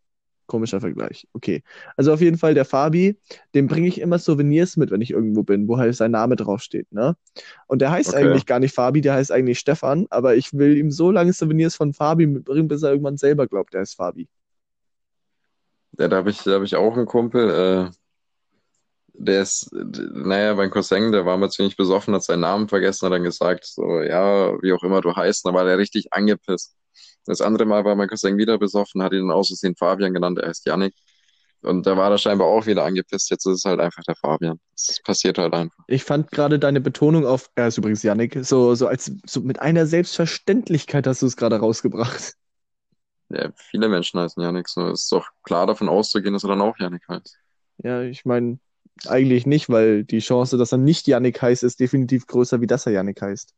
komischer 0.47 0.81
Vergleich. 0.81 1.27
Okay. 1.33 1.63
Also 1.95 2.13
auf 2.13 2.21
jeden 2.21 2.37
Fall 2.37 2.53
der 2.53 2.65
Fabi, 2.65 3.17
dem 3.55 3.67
bringe 3.67 3.87
ich 3.87 3.99
immer 4.01 4.19
Souvenirs 4.19 4.77
mit, 4.77 4.91
wenn 4.91 5.01
ich 5.01 5.11
irgendwo 5.11 5.43
bin, 5.43 5.67
wo 5.67 5.77
halt 5.77 5.95
sein 5.95 6.11
Name 6.11 6.35
draufsteht, 6.35 6.91
ne? 6.91 7.15
Und 7.67 7.81
der 7.81 7.91
heißt 7.91 8.09
Okay. 8.09 8.17
eigentlich 8.17 8.45
gar 8.45 8.59
nicht 8.59 8.75
Fabi, 8.75 9.01
der 9.01 9.13
heißt 9.13 9.31
eigentlich 9.31 9.59
Stefan, 9.59 10.05
aber 10.09 10.35
ich 10.35 10.53
will 10.53 10.77
ihm 10.77 10.91
so 10.91 11.11
lange 11.11 11.33
Souvenirs 11.33 11.75
von 11.75 11.93
Fabi 11.93 12.27
mitbringen, 12.27 12.67
bis 12.67 12.83
er 12.83 12.91
irgendwann 12.91 13.17
selber 13.17 13.47
glaubt, 13.47 13.73
er 13.73 13.81
ist 13.81 13.95
Fabi. 13.95 14.27
Ja, 15.97 16.07
da 16.07 16.17
habe 16.17 16.29
ich, 16.31 16.43
da 16.43 16.51
hab 16.55 16.63
ich 16.63 16.75
auch 16.75 16.95
einen 16.97 17.05
Kumpel, 17.05 17.49
äh, 17.91 17.91
der 19.13 19.43
ist, 19.43 19.69
naja, 19.71 20.55
mein 20.55 20.71
Cousin, 20.71 21.11
der 21.11 21.25
war 21.25 21.37
mal 21.37 21.49
ziemlich 21.49 21.77
besoffen, 21.77 22.13
hat 22.15 22.23
seinen 22.23 22.41
Namen 22.41 22.67
vergessen, 22.67 23.05
hat 23.05 23.13
dann 23.13 23.23
gesagt, 23.23 23.65
so, 23.65 24.01
ja, 24.01 24.51
wie 24.61 24.73
auch 24.73 24.83
immer 24.83 25.01
du 25.01 25.15
heißt, 25.15 25.45
dann 25.45 25.53
war 25.53 25.65
der 25.65 25.77
richtig 25.77 26.11
angepisst. 26.11 26.75
Das 27.25 27.41
andere 27.41 27.65
Mal 27.65 27.85
war 27.85 27.95
mein 27.95 28.09
Cousin 28.09 28.37
wieder 28.37 28.57
besoffen, 28.57 29.01
hat 29.03 29.13
ihn 29.13 29.27
dann 29.27 29.31
aus 29.31 29.47
Versehen 29.47 29.75
Fabian 29.75 30.13
genannt, 30.13 30.39
er 30.39 30.49
heißt 30.49 30.65
Yannick. 30.65 30.93
Und 31.61 31.87
da 31.87 31.95
war 31.95 32.11
er 32.11 32.17
scheinbar 32.17 32.47
auch 32.47 32.65
wieder 32.65 32.83
angepisst, 32.83 33.29
jetzt 33.29 33.45
ist 33.45 33.59
es 33.59 33.63
halt 33.65 33.79
einfach 33.79 34.03
der 34.03 34.15
Fabian. 34.15 34.59
Das 34.75 34.99
passiert 35.01 35.37
halt 35.37 35.53
einfach. 35.53 35.83
Ich 35.87 36.03
fand 36.03 36.29
gerade 36.31 36.59
deine 36.59 36.81
Betonung 36.81 37.25
auf, 37.25 37.49
er 37.55 37.67
ist 37.69 37.77
übrigens 37.77 38.03
Yannick, 38.03 38.37
so, 38.43 38.75
so 38.75 38.87
als 38.87 39.11
so 39.25 39.39
mit 39.39 39.59
einer 39.61 39.85
Selbstverständlichkeit 39.85 41.07
hast 41.07 41.21
du 41.21 41.27
es 41.27 41.37
gerade 41.37 41.57
rausgebracht. 41.57 42.33
Ja, 43.29 43.51
viele 43.55 43.87
Menschen 43.87 44.19
heißen 44.19 44.43
Yannick, 44.43 44.67
so, 44.67 44.89
es 44.89 45.03
ist 45.03 45.11
doch 45.11 45.29
klar 45.43 45.65
davon 45.65 45.87
auszugehen, 45.87 46.33
dass 46.33 46.43
er 46.43 46.49
dann 46.49 46.61
auch 46.61 46.77
Yannick 46.77 47.07
heißt. 47.07 47.37
Ja, 47.77 48.01
ich 48.01 48.25
meine, 48.25 48.59
eigentlich 49.07 49.45
nicht, 49.45 49.69
weil 49.69 50.03
die 50.03 50.19
Chance, 50.19 50.57
dass 50.57 50.71
er 50.71 50.77
nicht 50.77 51.07
Yannick 51.07 51.41
heißt, 51.41 51.63
ist 51.63 51.79
definitiv 51.79 52.27
größer, 52.27 52.61
wie 52.61 52.67
dass 52.67 52.85
er 52.85 52.93
Yannick 52.93 53.21
heißt. 53.21 53.53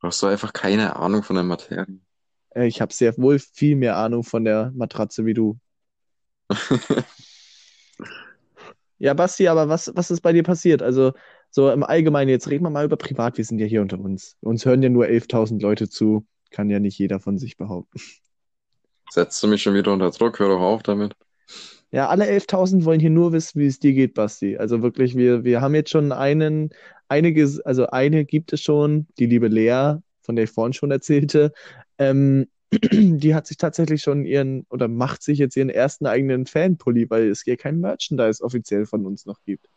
Du 0.00 0.08
hast 0.08 0.20
doch 0.22 0.28
einfach 0.28 0.52
keine 0.52 0.96
Ahnung 0.96 1.22
von 1.22 1.36
der 1.36 1.44
Materie. 1.44 2.00
Äh, 2.54 2.66
Ich 2.66 2.80
habe 2.82 2.92
sehr 2.92 3.16
wohl 3.16 3.38
viel 3.38 3.74
mehr 3.76 3.96
Ahnung 3.96 4.22
von 4.24 4.44
der 4.44 4.70
Matratze 4.74 5.24
wie 5.26 5.34
du. 5.34 5.58
Ja, 8.98 9.14
Basti, 9.14 9.46
aber 9.48 9.68
was, 9.68 9.92
was 9.94 10.10
ist 10.10 10.20
bei 10.22 10.32
dir 10.32 10.42
passiert? 10.42 10.82
Also, 10.82 11.12
so 11.50 11.70
im 11.70 11.84
Allgemeinen, 11.84 12.30
jetzt 12.30 12.48
reden 12.50 12.64
wir 12.64 12.70
mal 12.70 12.84
über 12.84 12.96
privat, 12.96 13.38
wir 13.38 13.44
sind 13.44 13.58
ja 13.60 13.66
hier 13.66 13.80
unter 13.82 13.98
uns. 14.00 14.36
Uns 14.40 14.64
hören 14.66 14.82
ja 14.82 14.88
nur 14.88 15.06
11.000 15.08 15.62
Leute 15.62 15.88
zu, 15.88 16.26
kann 16.50 16.68
ja 16.70 16.80
nicht 16.80 16.98
jeder 16.98 17.20
von 17.20 17.38
sich 17.38 17.56
behaupten. 17.56 18.00
Setzt 19.10 19.42
du 19.42 19.48
mich 19.48 19.62
schon 19.62 19.74
wieder 19.74 19.92
unter 19.92 20.10
Druck? 20.10 20.38
Hör 20.38 20.48
doch 20.48 20.60
auf 20.60 20.82
damit. 20.82 21.14
Ja, 21.90 22.08
alle 22.08 22.26
11.000 22.26 22.84
wollen 22.84 23.00
hier 23.00 23.10
nur 23.10 23.32
wissen, 23.32 23.60
wie 23.60 23.66
es 23.66 23.78
dir 23.78 23.94
geht, 23.94 24.14
Basti. 24.14 24.58
Also 24.58 24.82
wirklich, 24.82 25.16
wir, 25.16 25.44
wir 25.44 25.60
haben 25.60 25.74
jetzt 25.74 25.90
schon 25.90 26.12
einen, 26.12 26.70
einige, 27.08 27.48
also 27.64 27.86
eine 27.86 28.24
gibt 28.26 28.52
es 28.52 28.60
schon, 28.60 29.06
die 29.18 29.26
liebe 29.26 29.48
Lea, 29.48 29.96
von 30.20 30.36
der 30.36 30.44
ich 30.44 30.50
vorhin 30.50 30.74
schon 30.74 30.90
erzählte. 30.90 31.52
Ähm, 31.98 32.46
die 32.72 33.34
hat 33.34 33.46
sich 33.46 33.56
tatsächlich 33.56 34.02
schon 34.02 34.26
ihren, 34.26 34.66
oder 34.68 34.88
macht 34.88 35.22
sich 35.22 35.38
jetzt 35.38 35.56
ihren 35.56 35.70
ersten 35.70 36.06
eigenen 36.06 36.44
Fanpulli, 36.44 37.08
weil 37.08 37.30
es 37.30 37.42
hier 37.42 37.56
kein 37.56 37.80
Merchandise 37.80 38.44
offiziell 38.44 38.84
von 38.84 39.06
uns 39.06 39.24
noch 39.24 39.40
gibt. 39.44 39.68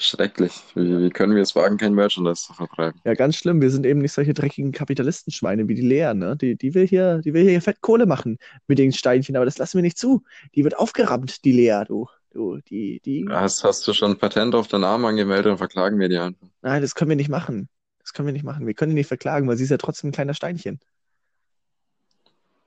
Schrecklich. 0.00 0.52
Wie, 0.74 1.00
wie 1.00 1.10
können 1.10 1.34
wir 1.34 1.42
es 1.42 1.56
wagen, 1.56 1.76
kein 1.76 1.92
Merchandise 1.92 2.46
zu 2.46 2.52
vertreiben? 2.54 3.00
Ja, 3.04 3.14
ganz 3.14 3.36
schlimm. 3.36 3.60
Wir 3.60 3.70
sind 3.70 3.84
eben 3.84 4.00
nicht 4.00 4.12
solche 4.12 4.32
dreckigen 4.32 4.70
Kapitalistenschweine 4.70 5.66
wie 5.66 5.74
die 5.74 5.82
Lea, 5.82 6.14
ne? 6.14 6.36
Die, 6.36 6.56
die 6.56 6.74
will 6.74 6.86
hier, 6.86 7.18
die 7.18 7.34
will 7.34 7.48
hier 7.48 7.60
fett 7.60 7.80
Kohle 7.80 8.06
machen 8.06 8.38
mit 8.68 8.78
den 8.78 8.92
Steinchen, 8.92 9.34
aber 9.34 9.44
das 9.44 9.58
lassen 9.58 9.76
wir 9.78 9.82
nicht 9.82 9.98
zu. 9.98 10.22
Die 10.54 10.62
wird 10.62 10.76
aufgerammt, 10.78 11.44
die 11.44 11.52
Lea, 11.52 11.82
du. 11.86 12.06
Du, 12.30 12.58
die, 12.58 13.00
die. 13.00 13.26
Hast, 13.28 13.64
hast 13.64 13.88
du 13.88 13.92
schon 13.92 14.16
Patent 14.18 14.54
auf 14.54 14.68
den 14.68 14.82
Namen 14.82 15.04
angemeldet 15.06 15.50
und 15.50 15.58
verklagen 15.58 15.98
wir 15.98 16.08
die 16.08 16.18
einfach? 16.18 16.46
Nein, 16.62 16.82
das 16.82 16.94
können 16.94 17.08
wir 17.08 17.16
nicht 17.16 17.30
machen. 17.30 17.68
Das 18.00 18.12
können 18.12 18.26
wir 18.26 18.32
nicht 18.32 18.44
machen. 18.44 18.66
Wir 18.66 18.74
können 18.74 18.90
die 18.90 18.96
nicht 18.96 19.08
verklagen, 19.08 19.48
weil 19.48 19.56
sie 19.56 19.64
ist 19.64 19.70
ja 19.70 19.78
trotzdem 19.78 20.10
ein 20.10 20.12
kleiner 20.12 20.34
Steinchen. 20.34 20.78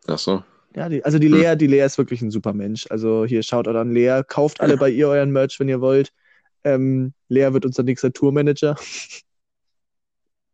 Ach 0.08 0.18
so. 0.18 0.44
Ja, 0.76 0.90
die, 0.90 1.06
also 1.06 1.20
die 1.20 1.28
Hm. 1.28 1.34
Lea, 1.34 1.56
die 1.56 1.68
Lea 1.68 1.86
ist 1.86 1.98
wirklich 1.98 2.22
ein 2.22 2.32
super 2.32 2.54
Mensch. 2.54 2.88
Also 2.90 3.26
hier 3.26 3.44
schaut 3.44 3.68
an 3.68 3.92
Lea, 3.94 4.22
kauft 4.28 4.62
alle 4.62 4.76
bei 4.78 4.90
ihr 4.90 5.08
euren 5.08 5.32
Merch, 5.32 5.60
wenn 5.60 5.70
ihr 5.70 5.80
wollt. 5.80 6.12
Ähm, 6.64 7.14
Lea 7.30 7.54
wird 7.54 7.66
unser 7.66 7.84
nächster 7.84 8.14
Tourmanager. 8.14 8.76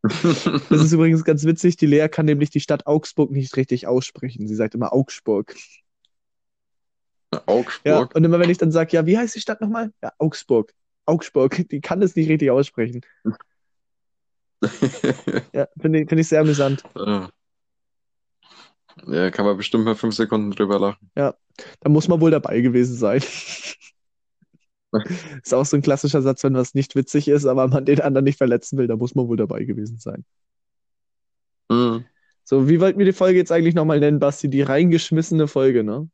Das 0.03 0.81
ist 0.81 0.91
übrigens 0.93 1.23
ganz 1.23 1.43
witzig. 1.43 1.75
Die 1.77 1.85
Lea 1.85 2.07
kann 2.07 2.25
nämlich 2.25 2.49
die 2.49 2.59
Stadt 2.59 2.87
Augsburg 2.87 3.31
nicht 3.31 3.55
richtig 3.57 3.87
aussprechen. 3.87 4.47
Sie 4.47 4.55
sagt 4.55 4.75
immer 4.75 4.93
Augsburg. 4.93 5.55
Ja, 7.33 7.43
Augsburg. 7.45 8.15
und 8.15 8.23
immer 8.23 8.39
wenn 8.39 8.49
ich 8.49 8.57
dann 8.57 8.71
sage, 8.71 8.95
ja, 8.95 9.05
wie 9.05 9.17
heißt 9.17 9.35
die 9.35 9.41
Stadt 9.41 9.59
nochmal? 9.59 9.91
Ja, 10.01 10.13
Augsburg. 10.17 10.73
Augsburg. 11.05 11.67
Die 11.69 11.81
kann 11.81 12.01
es 12.01 12.15
nicht 12.15 12.29
richtig 12.29 12.51
aussprechen. 12.51 13.01
Ja, 15.53 15.67
finde 15.79 16.01
ich, 16.01 16.09
finde 16.09 16.21
ich 16.21 16.27
sehr 16.27 16.41
amüsant. 16.41 16.83
Ja. 16.95 17.29
Ja, 19.05 19.29
kann 19.29 19.45
man 19.45 19.55
bestimmt 19.55 19.85
mal 19.85 19.95
fünf 19.95 20.15
Sekunden 20.15 20.49
drüber 20.49 20.79
lachen. 20.79 21.11
Da 21.13 21.35
muss 21.85 22.07
man 22.07 22.19
wohl 22.19 22.31
dabei 22.31 22.61
gewesen 22.61 22.95
sein. 22.95 23.21
Ist 25.43 25.53
auch 25.53 25.65
so 25.65 25.77
ein 25.77 25.81
klassischer 25.81 26.21
Satz, 26.21 26.43
wenn 26.43 26.53
was 26.53 26.73
nicht 26.73 26.95
witzig 26.95 27.27
ist, 27.27 27.45
aber 27.45 27.67
man 27.67 27.85
den 27.85 28.01
anderen 28.01 28.25
nicht 28.25 28.37
verletzen 28.37 28.77
will, 28.77 28.87
da 28.87 28.95
muss 28.95 29.15
man 29.15 29.27
wohl 29.27 29.37
dabei 29.37 29.63
gewesen 29.65 29.97
sein. 29.99 30.25
Hm. 31.71 32.05
So, 32.43 32.69
wie 32.69 32.79
wollten 32.79 32.97
wir 32.99 33.05
die 33.05 33.13
Folge 33.13 33.37
jetzt 33.37 33.51
eigentlich 33.51 33.75
nochmal 33.75 33.99
nennen, 33.99 34.19
Basti? 34.19 34.49
Die 34.49 34.61
reingeschmissene 34.61 35.47
Folge, 35.47 35.83
ne? 35.83 36.09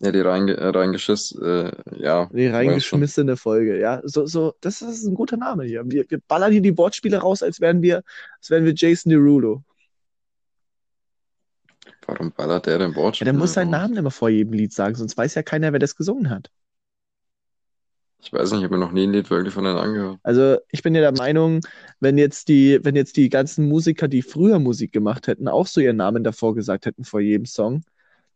Ja, 0.00 0.12
die 0.12 0.20
reinge 0.20 0.56
äh, 0.56 0.68
reingeschiss, 0.68 1.32
äh, 1.40 1.70
ja, 1.98 2.30
Die 2.32 2.46
reingeschmissene 2.46 3.36
Folge, 3.36 3.78
ja. 3.80 4.00
So, 4.04 4.26
so, 4.26 4.54
das 4.60 4.82
ist 4.82 5.04
ein 5.06 5.14
guter 5.14 5.36
Name 5.36 5.64
hier. 5.64 5.82
Wir, 5.86 6.04
wir 6.08 6.20
ballern 6.28 6.52
hier 6.52 6.60
die 6.60 6.76
Wortspiele 6.76 7.18
raus, 7.18 7.42
als 7.42 7.60
wären 7.60 7.82
wir, 7.82 8.02
als 8.38 8.50
wären 8.50 8.64
wir 8.64 8.74
Jason 8.74 9.10
Derulo. 9.10 9.64
Warum 12.06 12.32
ballert 12.32 12.64
der 12.66 12.78
denn 12.78 12.94
Ja, 12.94 12.96
Wortspiele 12.96 13.32
der 13.32 13.34
muss 13.34 13.52
seinen? 13.54 13.70
Namen 13.70 13.96
immer 13.96 14.10
vor 14.10 14.28
jedem 14.28 14.52
Lied 14.54 14.72
sagen, 14.72 14.94
sonst 14.94 15.16
weiß 15.16 15.34
ja 15.34 15.42
keiner, 15.42 15.72
wer 15.72 15.78
das 15.78 15.96
gesungen 15.96 16.30
hat. 16.30 16.50
Ich 18.26 18.32
weiß 18.32 18.50
nicht, 18.50 18.58
ich 18.58 18.64
habe 18.64 18.76
mir 18.76 18.84
noch 18.84 18.90
nie 18.90 19.06
ein 19.06 19.12
Lied 19.12 19.30
wirklich 19.30 19.54
von 19.54 19.62
denen 19.62 19.78
angehört. 19.78 20.18
Also 20.24 20.56
ich 20.72 20.82
bin 20.82 20.96
ja 20.96 21.00
der 21.00 21.12
Meinung, 21.12 21.60
wenn 22.00 22.18
jetzt 22.18 22.48
die, 22.48 22.80
wenn 22.82 22.96
jetzt 22.96 23.16
die 23.16 23.28
ganzen 23.28 23.68
Musiker, 23.68 24.08
die 24.08 24.22
früher 24.22 24.58
Musik 24.58 24.92
gemacht 24.92 25.28
hätten, 25.28 25.46
auch 25.46 25.68
so 25.68 25.80
ihren 25.80 25.96
Namen 25.96 26.24
davor 26.24 26.56
gesagt 26.56 26.86
hätten 26.86 27.04
vor 27.04 27.20
jedem 27.20 27.46
Song, 27.46 27.84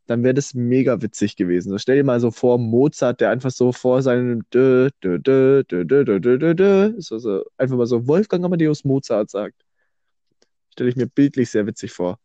dann 0.06 0.23
wäre 0.23 0.35
das 0.35 0.54
mega 0.54 1.02
witzig 1.02 1.35
gewesen. 1.35 1.70
So, 1.70 1.78
stell 1.78 1.97
dir 1.97 2.04
mal 2.04 2.20
so 2.20 2.30
vor, 2.30 2.56
Mozart, 2.59 3.20
der 3.20 3.30
einfach 3.30 3.50
so 3.50 3.73
vor 3.73 4.00
seinem 4.02 4.42
dö, 4.50 4.90
dö, 5.02 5.18
dö, 5.18 5.64
dö, 5.64 5.85
dö, 5.85 6.04
dö, 6.04 6.20
dö, 6.20 6.38
dö, 6.38 6.54
dö, 6.54 6.92
so, 6.99 7.18
so, 7.18 7.44
einfach 7.59 7.76
mal 7.76 7.87
so 7.87 8.06
Wolfgang 8.06 8.44
Amadeus 8.44 8.85
Mozart 8.85 9.28
sagt. 9.28 9.56
Stelle 10.70 10.90
ich 10.90 10.97
mir 10.97 11.09
bildlich 11.09 11.50
sehr 11.50 11.66
witzig 11.66 11.90
vor. 11.90 12.16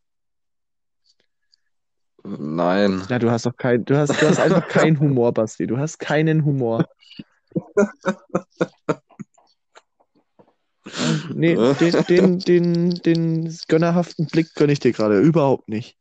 Nein. 2.24 3.02
Ja, 3.10 3.18
du 3.18 3.32
hast 3.32 3.48
doch 3.48 3.58
kein, 3.58 3.86
du 3.86 3.98
hast, 3.98 4.22
du 4.22 4.28
hast 4.28 4.40
einfach 4.40 4.68
keinen 4.68 5.00
Humor, 5.00 5.34
Basti. 5.34 5.66
Du 5.66 5.80
hast 5.80 5.98
keinen 5.98 6.46
Humor. 6.46 6.86
Nee, 11.34 11.56
den, 11.56 11.92
den, 12.08 12.40
den, 12.40 12.90
den 13.02 13.58
gönnerhaften 13.68 14.28
Blick 14.28 14.54
gönne 14.56 14.74
ich 14.74 14.80
dir 14.80 14.92
gerade 14.92 15.20
überhaupt 15.20 15.68
nicht. 15.68 15.98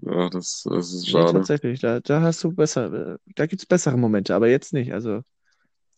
Ja, 0.00 0.28
das, 0.30 0.64
das 0.68 0.92
ist 0.92 1.06
Nee, 1.06 1.12
schade. 1.12 1.32
tatsächlich, 1.32 1.80
da, 1.80 2.00
da 2.00 2.22
hast 2.22 2.42
du 2.44 2.52
besser, 2.52 3.18
da 3.34 3.46
gibt 3.46 3.62
es 3.62 3.66
bessere 3.66 3.98
Momente, 3.98 4.34
aber 4.34 4.48
jetzt 4.48 4.72
nicht. 4.72 4.92
Also, 4.92 5.22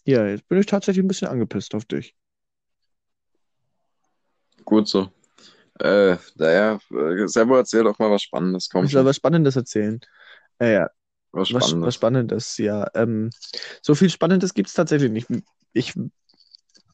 ja, 0.05 0.27
jetzt 0.27 0.49
bin 0.49 0.59
ich 0.59 0.67
tatsächlich 0.67 1.05
ein 1.05 1.09
bisschen 1.09 1.29
angepisst 1.29 1.75
auf 1.75 1.85
dich. 1.85 2.15
Gut 4.65 4.89
so. 4.89 5.11
Äh, 5.81 6.17
naja, 6.37 6.79
äh, 6.91 7.27
Servo, 7.27 7.57
erzähl 7.57 7.85
doch 7.85 7.99
mal 7.99 8.11
was 8.11 8.23
Spannendes. 8.23 8.69
Komm 8.71 8.85
Ich 8.85 8.93
soll 8.93 9.05
was 9.05 9.17
Spannendes 9.17 9.57
erzählen. 9.57 10.01
Äh, 10.59 10.87
Was 11.35 11.53
was, 11.53 11.63
was 11.63 11.95
Spannendes. 11.95 11.95
Spannendes, 11.95 12.59
ja. 12.59 12.87
Ähm, 12.95 13.31
so 13.83 13.95
viel 13.95 14.11
Spannendes 14.11 14.55
gibt 14.55 14.69
es 14.69 14.75
tatsächlich 14.75 15.11
nicht. 15.11 15.29
Ich, 15.73 15.95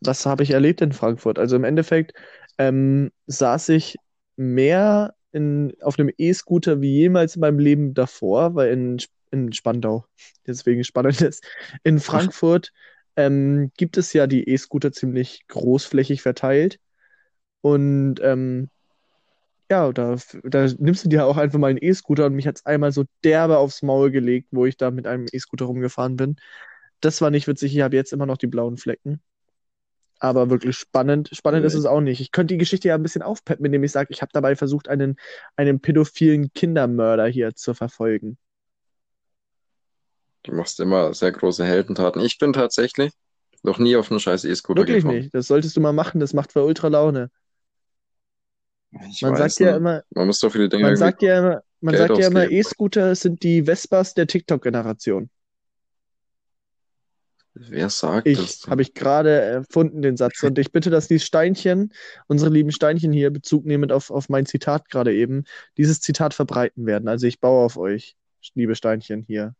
was 0.01 0.25
habe 0.27 0.43
ich 0.43 0.51
erlebt 0.51 0.81
in 0.81 0.93
Frankfurt? 0.93 1.39
Also 1.39 1.57
im 1.57 1.65
Endeffekt 1.65 2.15
ähm, 2.59 3.11
saß 3.27 3.69
ich 3.71 3.97
mehr 4.37 5.15
in, 5.33 5.75
auf 5.83 5.99
einem 5.99 6.11
E-Scooter 6.17 6.81
wie 6.81 6.91
jemals 6.91 7.37
in 7.37 7.41
meinem 7.41 7.59
Leben 7.59 7.95
davor, 7.95 8.55
weil 8.55 8.73
in, 8.73 8.97
in 9.31 9.53
Spandau, 9.53 10.07
deswegen 10.47 10.85
spannend 10.85 11.21
ist. 11.21 11.45
In 11.85 12.01
Frankfurt 12.01 12.73
ähm, 13.17 13.71
gibt 13.77 13.99
es 13.99 14.13
ja 14.13 14.27
die 14.27 14.49
E-Scooter 14.49 14.93
ziemlich 14.93 15.47
großflächig 15.49 16.23
verteilt. 16.23 16.81
Und 17.61 18.17
ähm, 18.23 18.71
ja, 19.71 19.93
da, 19.93 20.17
da 20.43 20.67
nimmst 20.79 21.05
du 21.05 21.09
dir 21.09 21.27
auch 21.27 21.37
einfach 21.37 21.59
mal 21.59 21.69
einen 21.69 21.79
E-Scooter 21.81 22.27
und 22.27 22.35
mich 22.35 22.47
hat 22.47 22.57
es 22.57 22.67
einmal 22.67 22.91
so 22.91 23.05
derbe 23.23 23.59
aufs 23.59 23.83
Maul 23.83 24.11
gelegt, 24.11 24.49
wo 24.51 24.67
ich 24.67 24.77
da 24.77 24.91
mit 24.91 25.07
einem 25.07 25.27
E-Scooter 25.31 25.67
rumgefahren 25.67 26.17
bin. 26.17 26.37
Das 27.01 27.21
war 27.21 27.31
nicht 27.31 27.47
witzig, 27.47 27.75
ich 27.75 27.83
habe 27.83 27.97
jetzt 27.97 28.13
immer 28.13 28.27
noch 28.27 28.37
die 28.37 28.49
blauen 28.49 28.77
Flecken. 28.77 29.21
Aber 30.19 30.51
wirklich 30.51 30.77
spannend. 30.77 31.31
Spannend 31.33 31.65
ist 31.65 31.75
es 31.75 31.87
auch 31.87 32.01
nicht. 32.03 32.21
Ich 32.21 32.31
könnte 32.31 32.53
die 32.53 32.59
Geschichte 32.59 32.89
ja 32.89 32.95
ein 32.95 33.03
bisschen 33.03 33.23
aufpeppen, 33.23 33.65
indem 33.65 33.85
ich 33.85 33.93
sage, 33.93 34.09
ich 34.11 34.21
habe 34.21 34.31
dabei 34.35 34.55
versucht, 34.55 34.89
einen, 34.89 35.17
einen 35.57 35.81
pädophilen 35.81 36.53
Kindermörder 36.53 37.27
hier 37.27 37.55
zu 37.55 37.73
verfolgen. 37.73 38.37
Du 40.43 40.53
machst 40.53 40.81
immer 40.81 41.15
sehr 41.15 41.33
große 41.33 41.65
Heldentaten. 41.65 42.21
Ich 42.21 42.39
bin 42.39 42.53
tatsächlich 42.53 43.13
noch 43.63 43.79
nie 43.79 43.97
auf 43.97 44.11
einen 44.11 44.21
scheiß 44.21 44.45
E-Scooter 44.45 44.81
Wirklich 44.83 45.05
gefahren. 45.05 45.17
nicht. 45.17 45.35
Das 45.35 45.47
solltest 45.47 45.77
du 45.77 45.81
mal 45.81 45.93
machen. 45.93 46.21
Das 46.21 46.35
macht 46.35 46.53
für 46.53 46.65
ultra 46.65 46.89
Laune. 46.89 47.31
Ich 48.93 49.23
Man 49.23 49.37
sagt 49.37 49.59
ja 49.61 49.67
nicht. 49.67 49.77
immer, 49.77 50.03
Man 50.11 50.27
muss 50.27 50.41
doch 50.41 50.53
die 50.53 50.69
Dinge 50.69 50.83
man 50.85 50.97
sagt 50.97 51.23
ja 51.23 51.39
immer, 51.39 51.63
man 51.81 51.95
Geld 51.95 52.09
sagt 52.09 52.19
ja 52.21 52.27
immer. 52.27 52.51
E-Scooter 52.51 53.15
sind 53.15 53.43
die 53.43 53.63
Vespas 53.65 54.15
der 54.15 54.27
TikTok-Generation. 54.27 55.31
Wer 57.55 57.91
sagt 57.91 58.27
Ich 58.27 58.39
das? 58.39 58.67
habe 58.69 58.83
ich 58.83 58.95
gerade 58.95 59.31
erfunden, 59.31 60.03
den 60.03 60.17
Satz. 60.17 60.43
Und 60.43 60.59
ich 60.59 60.73
bitte, 60.73 60.89
dass 60.91 61.09
die 61.09 61.19
Steinchen, 61.19 61.93
unsere 62.27 62.51
lieben 62.51 62.71
Steinchen 62.73 63.13
hier, 63.13 63.31
Bezug 63.31 63.65
nehmend 63.65 63.93
auf, 63.93 64.11
auf 64.11 64.29
mein 64.29 64.47
Zitat 64.47 64.89
gerade 64.89 65.13
eben, 65.15 65.45
dieses 65.77 66.01
Zitat 66.01 66.33
verbreiten 66.33 66.87
werden. 66.87 67.09
Also 67.09 67.27
ich 67.27 67.41
baue 67.41 67.65
auf 67.65 67.77
euch, 67.77 68.17
liebe 68.55 68.75
Steinchen 68.77 69.25
hier. 69.27 69.55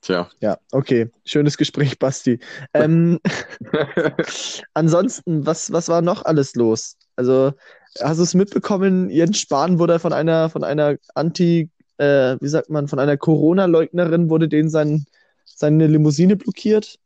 Tja. 0.00 0.30
Ja, 0.40 0.58
okay. 0.72 1.10
Schönes 1.26 1.56
Gespräch, 1.58 1.98
Basti. 1.98 2.38
Ähm, 2.72 3.20
ansonsten, 4.74 5.44
was, 5.46 5.72
was 5.72 5.88
war 5.88 6.00
noch 6.02 6.24
alles 6.24 6.54
los? 6.54 6.96
Also, 7.16 7.52
hast 8.00 8.18
du 8.18 8.22
es 8.22 8.34
mitbekommen? 8.34 9.10
Jens 9.10 9.38
Spahn 9.38 9.78
wurde 9.78 9.98
von 9.98 10.12
einer, 10.12 10.48
von 10.48 10.64
einer 10.64 10.96
Anti, 11.14 11.70
äh, 11.98 12.36
wie 12.40 12.48
sagt 12.48 12.70
man, 12.70 12.88
von 12.88 12.98
einer 12.98 13.18
Corona-Leugnerin 13.18 14.30
wurde 14.30 14.48
denen 14.48 14.70
sein, 14.70 15.04
seine 15.44 15.86
Limousine 15.86 16.36
blockiert. 16.36 16.98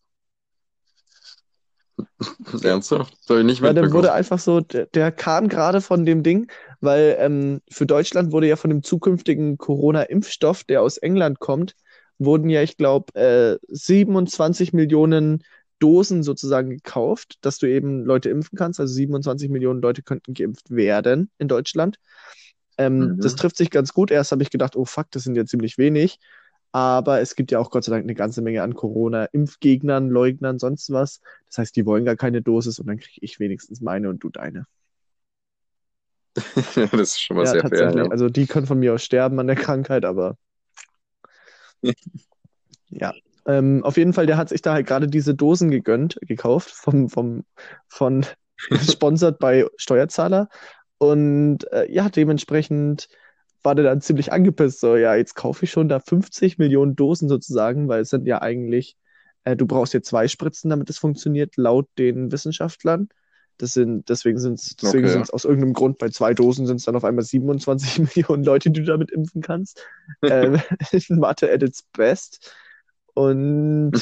Ernsthaft? 2.62 3.16
Soll 3.26 3.40
ich 3.40 3.46
nicht 3.46 3.60
Ja, 3.60 3.72
der 3.72 3.84
mitbekommen. 3.84 3.94
wurde 3.94 4.12
einfach 4.12 4.38
so, 4.38 4.60
der, 4.60 4.86
der 4.86 5.12
kam 5.12 5.48
gerade 5.48 5.80
von 5.80 6.04
dem 6.04 6.22
Ding, 6.22 6.50
weil 6.80 7.16
ähm, 7.18 7.60
für 7.70 7.86
Deutschland 7.86 8.32
wurde 8.32 8.48
ja 8.48 8.56
von 8.56 8.70
dem 8.70 8.82
zukünftigen 8.82 9.58
Corona-Impfstoff, 9.58 10.64
der 10.64 10.82
aus 10.82 10.96
England 10.98 11.40
kommt, 11.40 11.74
wurden 12.18 12.48
ja, 12.48 12.62
ich 12.62 12.76
glaube, 12.76 13.14
äh, 13.14 13.58
27 13.68 14.72
Millionen 14.72 15.42
Dosen 15.78 16.22
sozusagen 16.22 16.70
gekauft, 16.70 17.38
dass 17.42 17.58
du 17.58 17.66
eben 17.66 18.04
Leute 18.04 18.30
impfen 18.30 18.56
kannst. 18.56 18.80
Also 18.80 18.94
27 18.94 19.50
Millionen 19.50 19.82
Leute 19.82 20.02
könnten 20.02 20.34
geimpft 20.34 20.70
werden 20.70 21.30
in 21.38 21.48
Deutschland. 21.48 21.98
Ähm, 22.78 23.16
Mhm. 23.16 23.20
Das 23.20 23.36
trifft 23.36 23.56
sich 23.56 23.70
ganz 23.70 23.92
gut. 23.92 24.10
Erst 24.10 24.32
habe 24.32 24.42
ich 24.42 24.50
gedacht, 24.50 24.76
oh 24.76 24.84
fuck, 24.84 25.10
das 25.10 25.24
sind 25.24 25.36
ja 25.36 25.44
ziemlich 25.46 25.78
wenig. 25.78 26.18
Aber 26.72 27.20
es 27.20 27.36
gibt 27.36 27.52
ja 27.52 27.60
auch 27.60 27.70
Gott 27.70 27.84
sei 27.84 27.92
Dank 27.92 28.02
eine 28.04 28.14
ganze 28.14 28.42
Menge 28.42 28.62
an 28.62 28.74
Corona-Impfgegnern, 28.74 30.08
Leugnern, 30.10 30.58
sonst 30.58 30.90
was. 30.90 31.20
Das 31.46 31.58
heißt, 31.58 31.76
die 31.76 31.86
wollen 31.86 32.04
gar 32.04 32.16
keine 32.16 32.42
Dosis 32.42 32.80
und 32.80 32.88
dann 32.88 32.98
kriege 32.98 33.18
ich 33.22 33.38
wenigstens 33.38 33.80
meine 33.80 34.08
und 34.08 34.24
du 34.24 34.30
deine. 34.30 34.66
das 36.92 36.92
ist 36.92 37.22
schon 37.22 37.36
mal 37.36 37.46
Ja, 37.46 37.52
sehr 37.52 37.64
fair, 37.68 37.94
ja. 37.96 38.06
Also 38.08 38.28
die 38.28 38.46
können 38.46 38.66
von 38.66 38.78
mir 38.78 38.94
aus 38.94 39.04
sterben 39.04 39.38
an 39.38 39.46
der 39.46 39.56
Krankheit, 39.56 40.04
aber 40.04 40.36
ja. 42.88 43.12
Ähm, 43.46 43.84
auf 43.84 43.96
jeden 43.96 44.14
Fall, 44.14 44.26
der 44.26 44.38
hat 44.38 44.48
sich 44.48 44.62
da 44.62 44.72
halt 44.72 44.86
gerade 44.86 45.06
diese 45.06 45.34
Dosen 45.34 45.70
gegönnt, 45.70 46.18
gekauft, 46.22 46.70
vom, 46.70 47.08
vom, 47.10 47.44
von, 47.88 48.24
gesponsert 48.70 49.38
bei 49.38 49.66
Steuerzahler. 49.76 50.48
Und 50.98 51.70
äh, 51.72 51.90
ja, 51.92 52.08
dementsprechend 52.08 53.08
war 53.62 53.74
der 53.74 53.84
dann 53.84 54.00
ziemlich 54.00 54.32
angepisst. 54.32 54.80
So, 54.80 54.96
ja, 54.96 55.14
jetzt 55.14 55.34
kaufe 55.34 55.64
ich 55.64 55.70
schon 55.70 55.88
da 55.88 56.00
50 56.00 56.58
Millionen 56.58 56.96
Dosen 56.96 57.28
sozusagen, 57.28 57.88
weil 57.88 58.02
es 58.02 58.10
sind 58.10 58.26
ja 58.26 58.40
eigentlich, 58.42 58.96
äh, 59.44 59.56
du 59.56 59.66
brauchst 59.66 59.94
jetzt 59.94 60.08
zwei 60.08 60.28
Spritzen, 60.28 60.70
damit 60.70 60.88
es 60.90 60.98
funktioniert, 60.98 61.56
laut 61.56 61.88
den 61.98 62.32
Wissenschaftlern. 62.32 63.08
Das 63.58 63.72
sind, 63.72 64.08
deswegen 64.08 64.38
sind 64.38 64.58
es 64.58 64.76
deswegen 64.76 65.06
Okay. 65.06 65.24
aus 65.32 65.44
irgendeinem 65.44 65.74
Grund, 65.74 65.98
bei 65.98 66.08
zwei 66.08 66.34
Dosen 66.34 66.66
sind 66.66 66.76
es 66.76 66.84
dann 66.84 66.96
auf 66.96 67.04
einmal 67.04 67.24
27 67.24 67.98
Millionen 68.16 68.44
Leute, 68.44 68.70
die 68.70 68.80
du 68.80 68.86
damit 68.86 69.10
impfen 69.10 69.42
kannst. 69.42 69.84
Ähm, 70.22 70.60
Mathe 71.08 71.52
at 71.52 71.62
its 71.62 71.82
best. 71.82 72.54
Und 73.14 73.92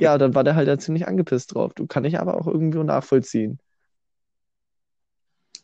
ja, 0.00 0.18
dann 0.18 0.34
war 0.34 0.44
der 0.44 0.56
halt 0.56 0.68
da 0.68 0.78
ziemlich 0.78 1.06
angepisst 1.06 1.54
drauf. 1.54 1.74
Du 1.74 1.86
kann 1.86 2.04
ich 2.04 2.18
aber 2.18 2.34
auch 2.34 2.46
irgendwie 2.46 2.78
nachvollziehen. 2.78 3.60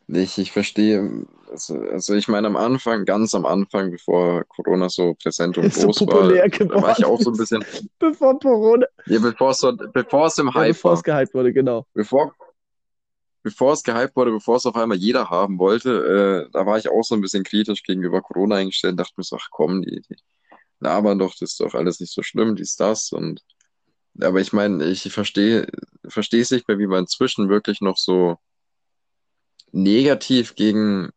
Ich, 0.07 0.37
ich 0.37 0.51
verstehe, 0.51 1.25
also, 1.51 1.79
also 1.79 2.13
ich 2.13 2.27
meine 2.27 2.47
am 2.47 2.55
Anfang, 2.55 3.05
ganz 3.05 3.33
am 3.33 3.45
Anfang, 3.45 3.89
bevor 3.91 4.43
Corona 4.45 4.87
so 4.87 5.15
präsent 5.15 5.57
und 5.57 5.73
So 5.73 5.87
groß 5.87 6.01
war, 6.01 6.07
populär 6.07 6.47
da 6.47 6.81
war 6.81 6.91
ich 6.97 7.03
auch 7.03 7.19
so 7.19 7.31
ein 7.31 7.37
bisschen, 7.37 7.65
Bevor 7.97 8.39
Corona, 8.39 8.85
ja, 9.07 9.19
bevor 9.19 9.49
es 9.49 9.59
so, 9.59 9.75
bevor 9.93 10.27
es 10.27 10.37
im 10.37 10.47
ja, 10.47 10.53
Hype 10.53 10.75
bevor 10.75 10.93
es 10.93 11.05
war, 11.07 11.15
gehypt 11.17 11.33
wurde, 11.33 11.53
genau. 11.53 11.87
bevor, 11.95 12.35
bevor 13.45 13.73
es 13.73 13.83
gehypt 13.83 14.15
wurde, 14.15 14.31
bevor 14.31 14.55
es 14.55 14.65
auf 14.65 14.75
einmal 14.75 14.97
jeder 14.97 15.29
haben 15.29 15.59
wollte, 15.59 16.47
äh, 16.47 16.51
da 16.51 16.65
war 16.65 16.79
ich 16.79 16.89
auch 16.89 17.03
so 17.03 17.13
ein 17.13 17.21
bisschen 17.21 17.43
kritisch 17.43 17.83
gegenüber 17.83 18.23
Corona 18.23 18.55
eingestellt 18.55 18.99
dachte 18.99 19.13
mir 19.17 19.23
so, 19.23 19.37
ach 19.39 19.49
komm, 19.51 19.83
die, 19.83 20.01
die 20.01 20.15
labern 20.79 21.19
doch, 21.19 21.33
das 21.33 21.51
ist 21.51 21.59
doch 21.59 21.75
alles 21.75 21.99
nicht 21.99 22.11
so 22.11 22.23
schlimm, 22.23 22.55
dies, 22.55 22.75
das 22.75 23.11
und, 23.11 23.43
aber 24.19 24.41
ich 24.41 24.51
meine, 24.51 24.83
ich 24.85 25.03
verstehe, 25.13 25.67
verstehe 26.07 26.41
es 26.41 26.49
nicht 26.49 26.67
mehr, 26.67 26.79
wie 26.79 26.87
man 26.87 27.01
inzwischen 27.01 27.47
wirklich 27.47 27.81
noch 27.81 27.97
so 27.97 28.37
negativ 29.71 30.55
gegen, 30.55 31.11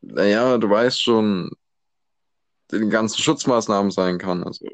naja, 0.00 0.58
du 0.58 0.70
weißt 0.70 1.00
schon, 1.00 1.52
den 2.72 2.90
ganzen 2.90 3.22
Schutzmaßnahmen 3.22 3.92
sein 3.92 4.18
kann. 4.18 4.42
Also 4.42 4.66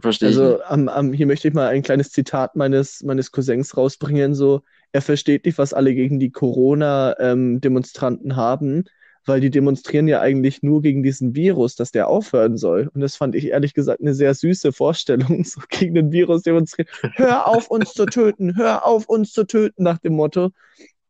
verstehe 0.00 0.28
Also 0.28 0.62
am, 0.62 0.88
am, 0.88 1.12
hier 1.12 1.26
möchte 1.26 1.48
ich 1.48 1.54
mal 1.54 1.68
ein 1.68 1.82
kleines 1.82 2.10
Zitat 2.10 2.56
meines, 2.56 3.02
meines 3.02 3.32
Cousins 3.32 3.76
rausbringen. 3.76 4.34
So, 4.34 4.62
er 4.92 5.02
versteht 5.02 5.44
nicht, 5.44 5.58
was 5.58 5.74
alle 5.74 5.94
gegen 5.94 6.18
die 6.18 6.30
Corona-Demonstranten 6.30 8.36
haben, 8.36 8.84
weil 9.26 9.40
die 9.40 9.50
demonstrieren 9.50 10.08
ja 10.08 10.20
eigentlich 10.20 10.62
nur 10.62 10.82
gegen 10.82 11.02
diesen 11.02 11.34
Virus, 11.34 11.76
dass 11.76 11.92
der 11.92 12.08
aufhören 12.08 12.56
soll. 12.56 12.90
Und 12.94 13.00
das 13.00 13.16
fand 13.16 13.34
ich 13.34 13.48
ehrlich 13.48 13.74
gesagt 13.74 14.00
eine 14.00 14.14
sehr 14.14 14.34
süße 14.34 14.72
Vorstellung, 14.72 15.44
so 15.50 15.60
gegen 15.68 15.94
den 15.94 16.12
Virus 16.12 16.42
demonstrieren. 16.42 16.88
Hör 17.14 17.46
auf, 17.46 17.70
uns 17.70 17.92
zu 17.92 18.06
töten, 18.06 18.56
hör 18.56 18.86
auf, 18.86 19.08
uns 19.08 19.32
zu 19.32 19.44
töten, 19.44 19.82
nach 19.82 19.98
dem 19.98 20.14
Motto. 20.14 20.50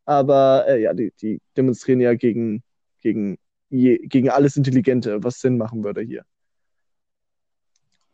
Aber 0.05 0.65
äh, 0.69 0.83
ja, 0.83 0.93
die, 0.93 1.13
die 1.21 1.41
demonstrieren 1.57 2.01
ja 2.01 2.15
gegen, 2.15 2.63
gegen, 3.01 3.39
je, 3.69 3.99
gegen 3.99 4.29
alles 4.29 4.57
Intelligente, 4.57 5.23
was 5.23 5.41
Sinn 5.41 5.57
machen 5.57 5.85
würde 5.85 6.01
hier. 6.01 6.25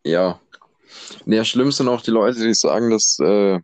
Ja. 0.04 0.40
Nee, 1.24 1.44
schlimm 1.44 1.72
sind 1.72 1.88
auch 1.88 2.02
die 2.02 2.10
Leute, 2.10 2.40
die 2.40 2.54
sagen, 2.54 2.90
dass 2.90 3.18
äh, 3.18 3.60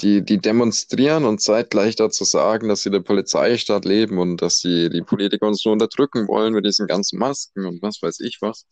die, 0.00 0.24
die 0.24 0.38
demonstrieren 0.38 1.24
und 1.24 1.40
zeitgleich 1.40 1.96
dazu 1.96 2.24
sagen, 2.24 2.68
dass 2.68 2.82
sie 2.82 2.90
der 2.90 3.00
Polizeistaat 3.00 3.84
leben 3.84 4.18
und 4.18 4.38
dass 4.42 4.58
sie 4.58 4.90
die 4.90 5.02
Politiker 5.02 5.46
uns 5.46 5.64
nur 5.64 5.72
unterdrücken 5.72 6.26
wollen 6.28 6.52
mit 6.52 6.66
diesen 6.66 6.86
ganzen 6.86 7.18
Masken 7.18 7.66
und 7.66 7.82
was 7.82 8.02
weiß 8.02 8.20
ich 8.20 8.38
was. 8.40 8.66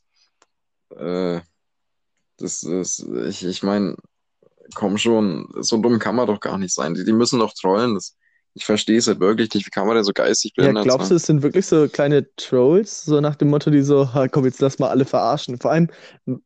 Äh, 0.91 1.41
das 2.39 2.63
ist, 2.65 3.07
ich, 3.29 3.45
ich 3.45 3.63
meine, 3.63 3.97
komm 4.75 4.99
schon, 4.99 5.49
so 5.61 5.79
dumm 5.79 5.99
kann 5.99 6.17
man 6.17 6.27
doch 6.27 6.41
gar 6.41 6.59
nicht 6.59 6.75
sein. 6.75 6.95
Die, 6.95 7.05
die 7.05 7.13
müssen 7.13 7.39
doch 7.39 7.53
trollen. 7.55 7.95
Das, 7.95 8.17
ich 8.55 8.65
verstehe 8.65 8.99
es 8.99 9.07
halt 9.07 9.21
wirklich 9.21 9.53
nicht. 9.55 9.67
Wie 9.67 9.71
kann 9.71 9.87
man 9.87 9.97
denn 9.97 10.05
so 10.05 10.13
geistig 10.13 10.53
Ja, 10.59 10.73
behindert 10.73 10.85
glaubst 10.85 11.11
du, 11.11 11.15
es 11.17 11.27
sind 11.27 11.43
wirklich 11.43 11.67
so 11.67 11.89
kleine 11.89 12.27
Trolls, 12.37 13.05
so 13.05 13.21
nach 13.21 13.35
dem 13.37 13.49
Motto, 13.49 13.71
die 13.71 13.81
so, 13.83 14.13
"Ha, 14.15 14.29
komm, 14.29 14.45
jetzt 14.45 14.61
lass 14.61 14.79
mal 14.79 14.91
alle 14.91 15.05
verarschen. 15.07 15.59
Vor 15.59 15.73
allem, 15.73 15.89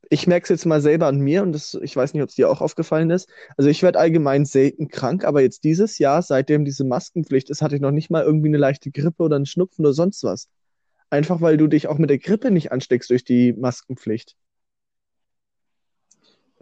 ich 0.09 0.27
merke 0.27 0.45
es 0.45 0.49
jetzt 0.49 0.65
mal 0.65 0.81
selber 0.81 1.07
an 1.09 1.19
mir 1.19 1.43
und 1.43 1.53
das, 1.53 1.75
ich 1.83 1.95
weiß 1.95 2.15
nicht, 2.15 2.23
ob 2.23 2.29
es 2.31 2.35
dir 2.37 2.49
auch 2.51 2.61
aufgefallen 2.63 3.11
ist. 3.11 3.29
Also 3.59 3.69
ich 3.69 3.83
werde 3.83 3.99
allgemein 3.99 4.47
selten 4.47 4.89
krank, 4.89 5.25
aber 5.25 5.43
jetzt 5.43 5.65
dieses 5.65 5.99
Jahr, 5.99 6.23
seitdem 6.23 6.65
diese 6.65 6.85
Maskenpflicht 6.85 7.51
ist, 7.51 7.63
hatte 7.63 7.75
ich 7.75 7.83
noch 7.83 7.91
nicht 7.91 8.11
mal 8.11 8.23
irgendwie 8.25 8.49
eine 8.49 8.59
leichte 8.59 8.91
Grippe 8.91 9.23
oder 9.25 9.37
einen 9.37 9.47
Schnupfen 9.47 9.85
oder 9.85 9.93
sonst 9.95 10.23
was. 10.25 10.49
Einfach 11.11 11.41
weil 11.41 11.57
du 11.59 11.67
dich 11.69 11.89
auch 11.89 11.99
mit 11.99 12.11
der 12.11 12.19
Grippe 12.19 12.51
nicht 12.53 12.73
ansteckst 12.73 13.11
durch 13.11 13.25
die 13.25 13.53
Maskenpflicht. 13.55 14.37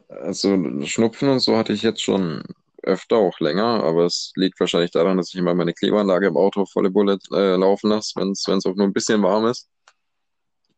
Also 0.08 0.56
Schnupfen 0.86 1.28
und 1.28 1.40
so 1.40 1.56
hatte 1.56 1.72
ich 1.74 1.82
jetzt 1.82 2.02
schon 2.02 2.42
öfter, 2.84 3.16
auch 3.16 3.40
länger, 3.40 3.82
aber 3.82 4.04
es 4.06 4.32
liegt 4.36 4.60
wahrscheinlich 4.60 4.90
daran, 4.90 5.16
dass 5.16 5.32
ich 5.32 5.38
immer 5.40 5.54
meine 5.54 5.72
Klimaanlage 5.74 6.26
im 6.28 6.36
Auto 6.36 6.66
volle 6.66 6.90
Bulle 6.90 7.18
äh, 7.32 7.56
laufen 7.56 7.90
lasse, 7.90 8.12
wenn 8.16 8.30
es 8.32 8.66
auch 8.66 8.74
nur 8.74 8.86
ein 8.86 8.92
bisschen 8.92 9.22
warm 9.22 9.46
ist. 9.46 9.68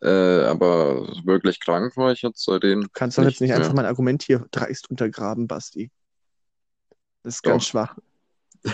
Äh, 0.03 0.45
aber 0.45 1.07
wirklich 1.25 1.59
krank 1.59 1.97
war 1.97 2.13
ich 2.13 2.23
jetzt 2.23 2.45
seitdem 2.45 2.83
Du 2.83 2.89
kannst 2.93 3.17
doch 3.17 3.25
jetzt 3.25 3.41
nicht 3.41 3.51
nicht 3.51 3.55
einfach 3.55 3.73
mehr. 3.73 3.83
mein 3.83 3.87
Argument 3.87 4.23
hier 4.23 4.47
dreist 4.51 4.91
untergraben, 4.91 5.47
Basti. 5.47 5.91
Das 7.23 7.37
ist 7.37 7.43
ganz 7.43 7.65
Doch. 7.65 7.71
schwach. 7.71 7.99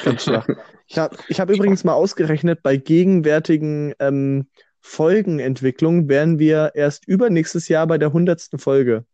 Ganz 0.05 0.25
schwach. 0.25 0.47
Ich 0.89 0.99
habe 0.99 1.17
ich 1.29 1.41
hab 1.41 1.49
übrigens 1.49 1.85
mal 1.85 1.95
ausgerechnet, 1.95 2.63
bei 2.63 2.77
gegenwärtigen 2.77 3.95
ähm, 3.99 4.49
Folgenentwicklungen 4.81 6.07
wären 6.11 6.39
wir 6.39 6.73
erst 6.75 7.09
übernächstes 7.09 7.69
Jahr 7.69 7.87
bei 7.87 7.97
der 7.97 8.13
hundertsten 8.13 8.59
Folge. 8.59 9.07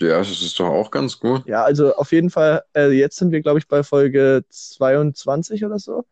Ja, 0.00 0.18
das 0.18 0.30
ist 0.30 0.58
doch 0.60 0.68
auch 0.68 0.90
ganz 0.90 1.18
gut. 1.18 1.44
Ja, 1.44 1.64
also 1.64 1.94
auf 1.96 2.12
jeden 2.12 2.30
Fall, 2.30 2.62
äh, 2.74 2.90
jetzt 2.90 3.16
sind 3.16 3.32
wir, 3.32 3.40
glaube 3.42 3.58
ich, 3.58 3.68
bei 3.68 3.82
Folge 3.82 4.44
22 4.50 5.64
oder 5.64 5.78
so. 5.78 6.04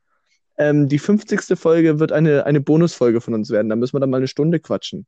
Ähm, 0.58 0.88
die 0.88 0.98
50. 0.98 1.56
Folge 1.56 1.98
wird 2.00 2.12
eine, 2.12 2.46
eine 2.46 2.60
Bonusfolge 2.60 3.20
von 3.20 3.34
uns 3.34 3.50
werden. 3.50 3.68
Da 3.68 3.76
müssen 3.76 3.94
wir 3.96 4.00
dann 4.00 4.10
mal 4.10 4.18
eine 4.18 4.28
Stunde 4.28 4.60
quatschen. 4.60 5.06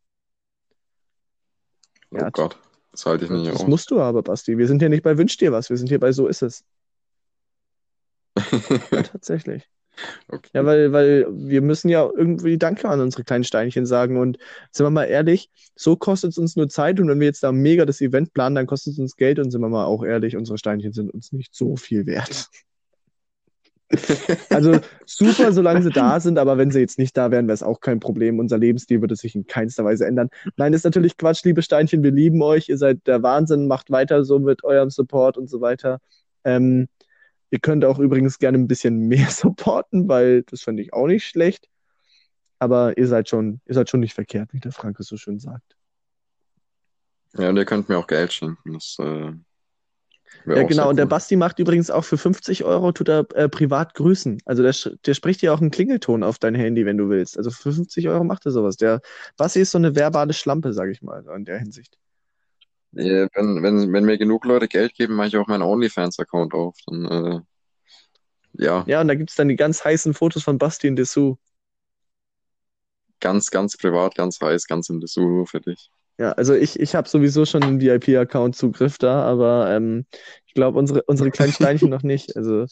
Oh 2.15 2.17
Ja, 2.19 2.31
Gott, 2.31 2.59
das 2.93 3.07
halte 3.07 3.25
ich 3.25 3.31
nicht 3.31 3.53
das 3.53 3.61
aus. 3.61 3.67
musst 3.67 3.91
du 3.91 4.01
aber, 4.01 4.23
Basti. 4.23 4.57
Wir 4.59 4.67
sind 4.69 4.81
hier 4.81 4.89
nicht 4.89 5.03
bei 5.03 5.19
Wünsch 5.19 5.37
dir 5.37 5.53
was, 5.53 5.71
wir 5.71 5.77
sind 5.77 5.89
hier 5.89 6.01
bei 6.01 6.13
So 6.13 6.27
ist 6.29 6.43
es. 6.43 6.65
Ja, 8.91 9.03
tatsächlich. 9.03 9.69
Okay. 10.29 10.51
Ja, 10.55 10.65
weil, 10.65 10.93
weil 10.93 11.27
wir 11.31 11.63
müssen 11.63 11.89
ja 11.89 12.09
irgendwie 12.17 12.59
Danke 12.59 12.89
an 12.89 13.01
unsere 13.01 13.25
kleinen 13.25 13.45
Steinchen 13.45 13.87
sagen. 13.87 14.17
Und 14.17 14.39
sind 14.71 14.87
wir 14.87 14.91
mal 14.91 15.05
ehrlich, 15.05 15.51
so 15.77 15.97
kostet 15.97 16.33
es 16.33 16.39
uns 16.39 16.57
nur 16.57 16.69
Zeit. 16.69 17.01
Und 17.01 17.09
wenn 17.09 17.21
wir 17.21 17.27
jetzt 17.27 17.43
da 17.43 17.53
mega 17.53 17.85
das 17.85 18.01
Event 18.01 18.33
planen, 18.33 18.55
dann 18.55 18.67
kostet 18.67 18.95
es 18.95 18.99
uns 18.99 19.17
Geld. 19.17 19.39
Und 19.39 19.51
sind 19.51 19.61
wir 19.61 19.69
mal 19.69 19.85
auch 19.85 20.05
ehrlich, 20.05 20.37
unsere 20.37 20.59
Steinchen 20.59 20.93
sind 20.93 21.13
uns 21.13 21.33
nicht 21.33 21.55
so 21.55 21.77
viel 21.77 22.07
wert. 22.07 22.49
Also 24.51 24.79
super, 25.05 25.53
solange 25.53 25.83
sie 25.83 25.91
da 25.91 26.19
sind, 26.19 26.39
aber 26.39 26.59
wenn 26.59 26.71
sie 26.71 26.81
jetzt 26.81 26.99
nicht 26.99 27.17
da 27.17 27.31
wären, 27.31 27.47
wäre 27.47 27.55
es 27.55 27.63
auch 27.63 27.81
kein 27.81 28.01
Problem. 28.01 28.39
Unser 28.39 28.59
Lebensstil 28.59 29.01
würde 29.01 29.17
sich 29.17 29.35
in 29.35 29.47
keinster 29.47 29.85
Weise 29.85 30.07
ändern. 30.07 30.31
Nein, 30.57 30.73
ist 30.73 30.85
natürlich 30.85 31.17
Quatsch, 31.19 31.45
liebe 31.45 31.63
Steinchen, 31.63 32.03
wir 32.03 32.11
lieben 32.11 32.43
euch, 32.43 32.69
ihr 32.69 32.79
seid 32.79 33.07
der 33.07 33.23
Wahnsinn, 33.23 33.67
macht 33.67 33.91
weiter 33.91 34.25
so 34.25 34.39
mit 34.39 34.65
eurem 34.65 34.91
Support 34.91 35.37
und 35.37 35.51
so 35.51 35.61
weiter. 35.61 35.99
Ähm, 36.45 36.89
ihr 37.53 37.61
könnt 37.61 37.85
auch 37.85 38.01
übrigens 38.01 38.39
gerne 38.39 38.59
ein 38.59 38.67
bisschen 38.67 38.99
mehr 39.09 39.31
supporten, 39.31 40.09
weil 40.09 40.43
das 40.43 40.63
fände 40.63 40.83
ich 40.83 40.93
auch 40.93 41.07
nicht 41.07 41.25
schlecht. 41.29 41.69
Aber 42.59 42.97
ihr 42.97 43.07
seid 43.07 43.29
schon, 43.29 43.61
ihr 43.67 43.75
seid 43.75 43.91
schon 43.91 44.01
nicht 44.01 44.15
verkehrt, 44.15 44.53
wie 44.53 44.61
der 44.61 44.73
Franke 44.73 45.03
so 45.03 45.17
schön 45.17 45.39
sagt. 45.39 45.77
Ja, 47.37 47.49
und 47.49 47.57
ihr 47.57 47.65
könnt 47.65 47.89
mir 47.89 47.99
auch 47.99 48.07
Geld 48.07 48.33
schenken. 48.33 48.75
Das 48.75 48.97
äh, 49.01 49.33
Ja, 50.47 50.63
genau. 50.63 50.89
Und 50.91 50.97
der. 50.97 51.07
Basti 51.07 51.35
macht 51.35 51.59
übrigens 51.59 51.91
auch 51.91 52.05
für 52.05 52.19
50 52.19 52.63
Euro, 52.65 52.93
tut 52.93 53.09
er 53.09 53.27
äh, 53.35 53.49
privat 53.49 53.95
grüßen. 53.95 54.39
Also 54.45 54.63
der, 54.63 54.75
der 55.05 55.15
spricht 55.15 55.43
dir 55.43 55.53
auch 55.53 55.61
einen 55.61 55.73
Klingelton 55.73 56.23
auf 56.23 56.39
dein 56.39 56.55
Handy, 56.55 56.87
wenn 56.87 56.99
du 56.99 57.09
willst. 57.09 57.37
Also 57.37 57.51
für 57.51 57.73
50 57.73 58.09
Euro 58.09 58.23
macht 58.23 58.47
er 58.47 58.53
sowas. 58.53 58.77
Der 58.77 59.01
Basti 59.37 59.61
ist 59.61 59.73
so 59.73 59.79
eine 59.79 59.97
verbale 59.97 60.33
Schlampe, 60.33 60.73
sag 60.73 60.89
ich 60.91 61.03
mal, 61.03 61.25
in 61.35 61.45
der 61.45 61.59
Hinsicht. 61.59 61.99
Ja, 62.93 63.27
wenn, 63.35 63.63
wenn, 63.63 63.93
wenn 63.93 64.05
mir 64.05 64.19
genug 64.19 64.45
Leute 64.45 64.69
Geld 64.69 64.95
geben, 64.95 65.15
mache 65.15 65.29
ich 65.29 65.37
auch 65.37 65.47
meinen 65.47 65.63
OnlyFans-Account 65.63 66.55
auf. 66.55 66.77
Dann, 66.87 67.05
äh, 67.07 67.41
ja, 68.65 68.85
Ja, 68.87 69.01
und 69.01 69.09
da 69.09 69.15
gibt's 69.15 69.35
dann 69.35 69.49
die 69.49 69.57
ganz 69.57 69.85
heißen 69.85 70.15
Fotos 70.15 70.43
von 70.43 70.59
Basti 70.59 70.89
in 70.89 70.97
Dessous. 70.97 71.37
ganz, 73.21 73.51
ganz 73.51 73.77
privat, 73.77 74.15
ganz 74.15 74.41
heiß, 74.41 74.67
ganz 74.67 74.91
in 74.91 75.01
Dessous 75.01 75.49
für 75.51 75.61
dich. 75.61 75.91
Ja, 76.19 76.33
also 76.33 76.55
ich, 76.55 76.79
ich 76.79 76.95
habe 76.95 77.09
sowieso 77.09 77.47
schon 77.47 77.63
einen 77.63 77.81
VIP-Account-Zugriff 77.81 78.99
da, 78.99 79.23
aber 79.23 79.75
ähm, 79.75 80.05
ich 80.47 80.55
glaube, 80.55 80.79
unsere, 80.79 81.03
unsere 81.05 81.31
kleinen 81.31 81.53
Steinchen 81.53 81.89
noch 81.89 82.03
nicht. 82.03 82.37
Also 82.37 82.67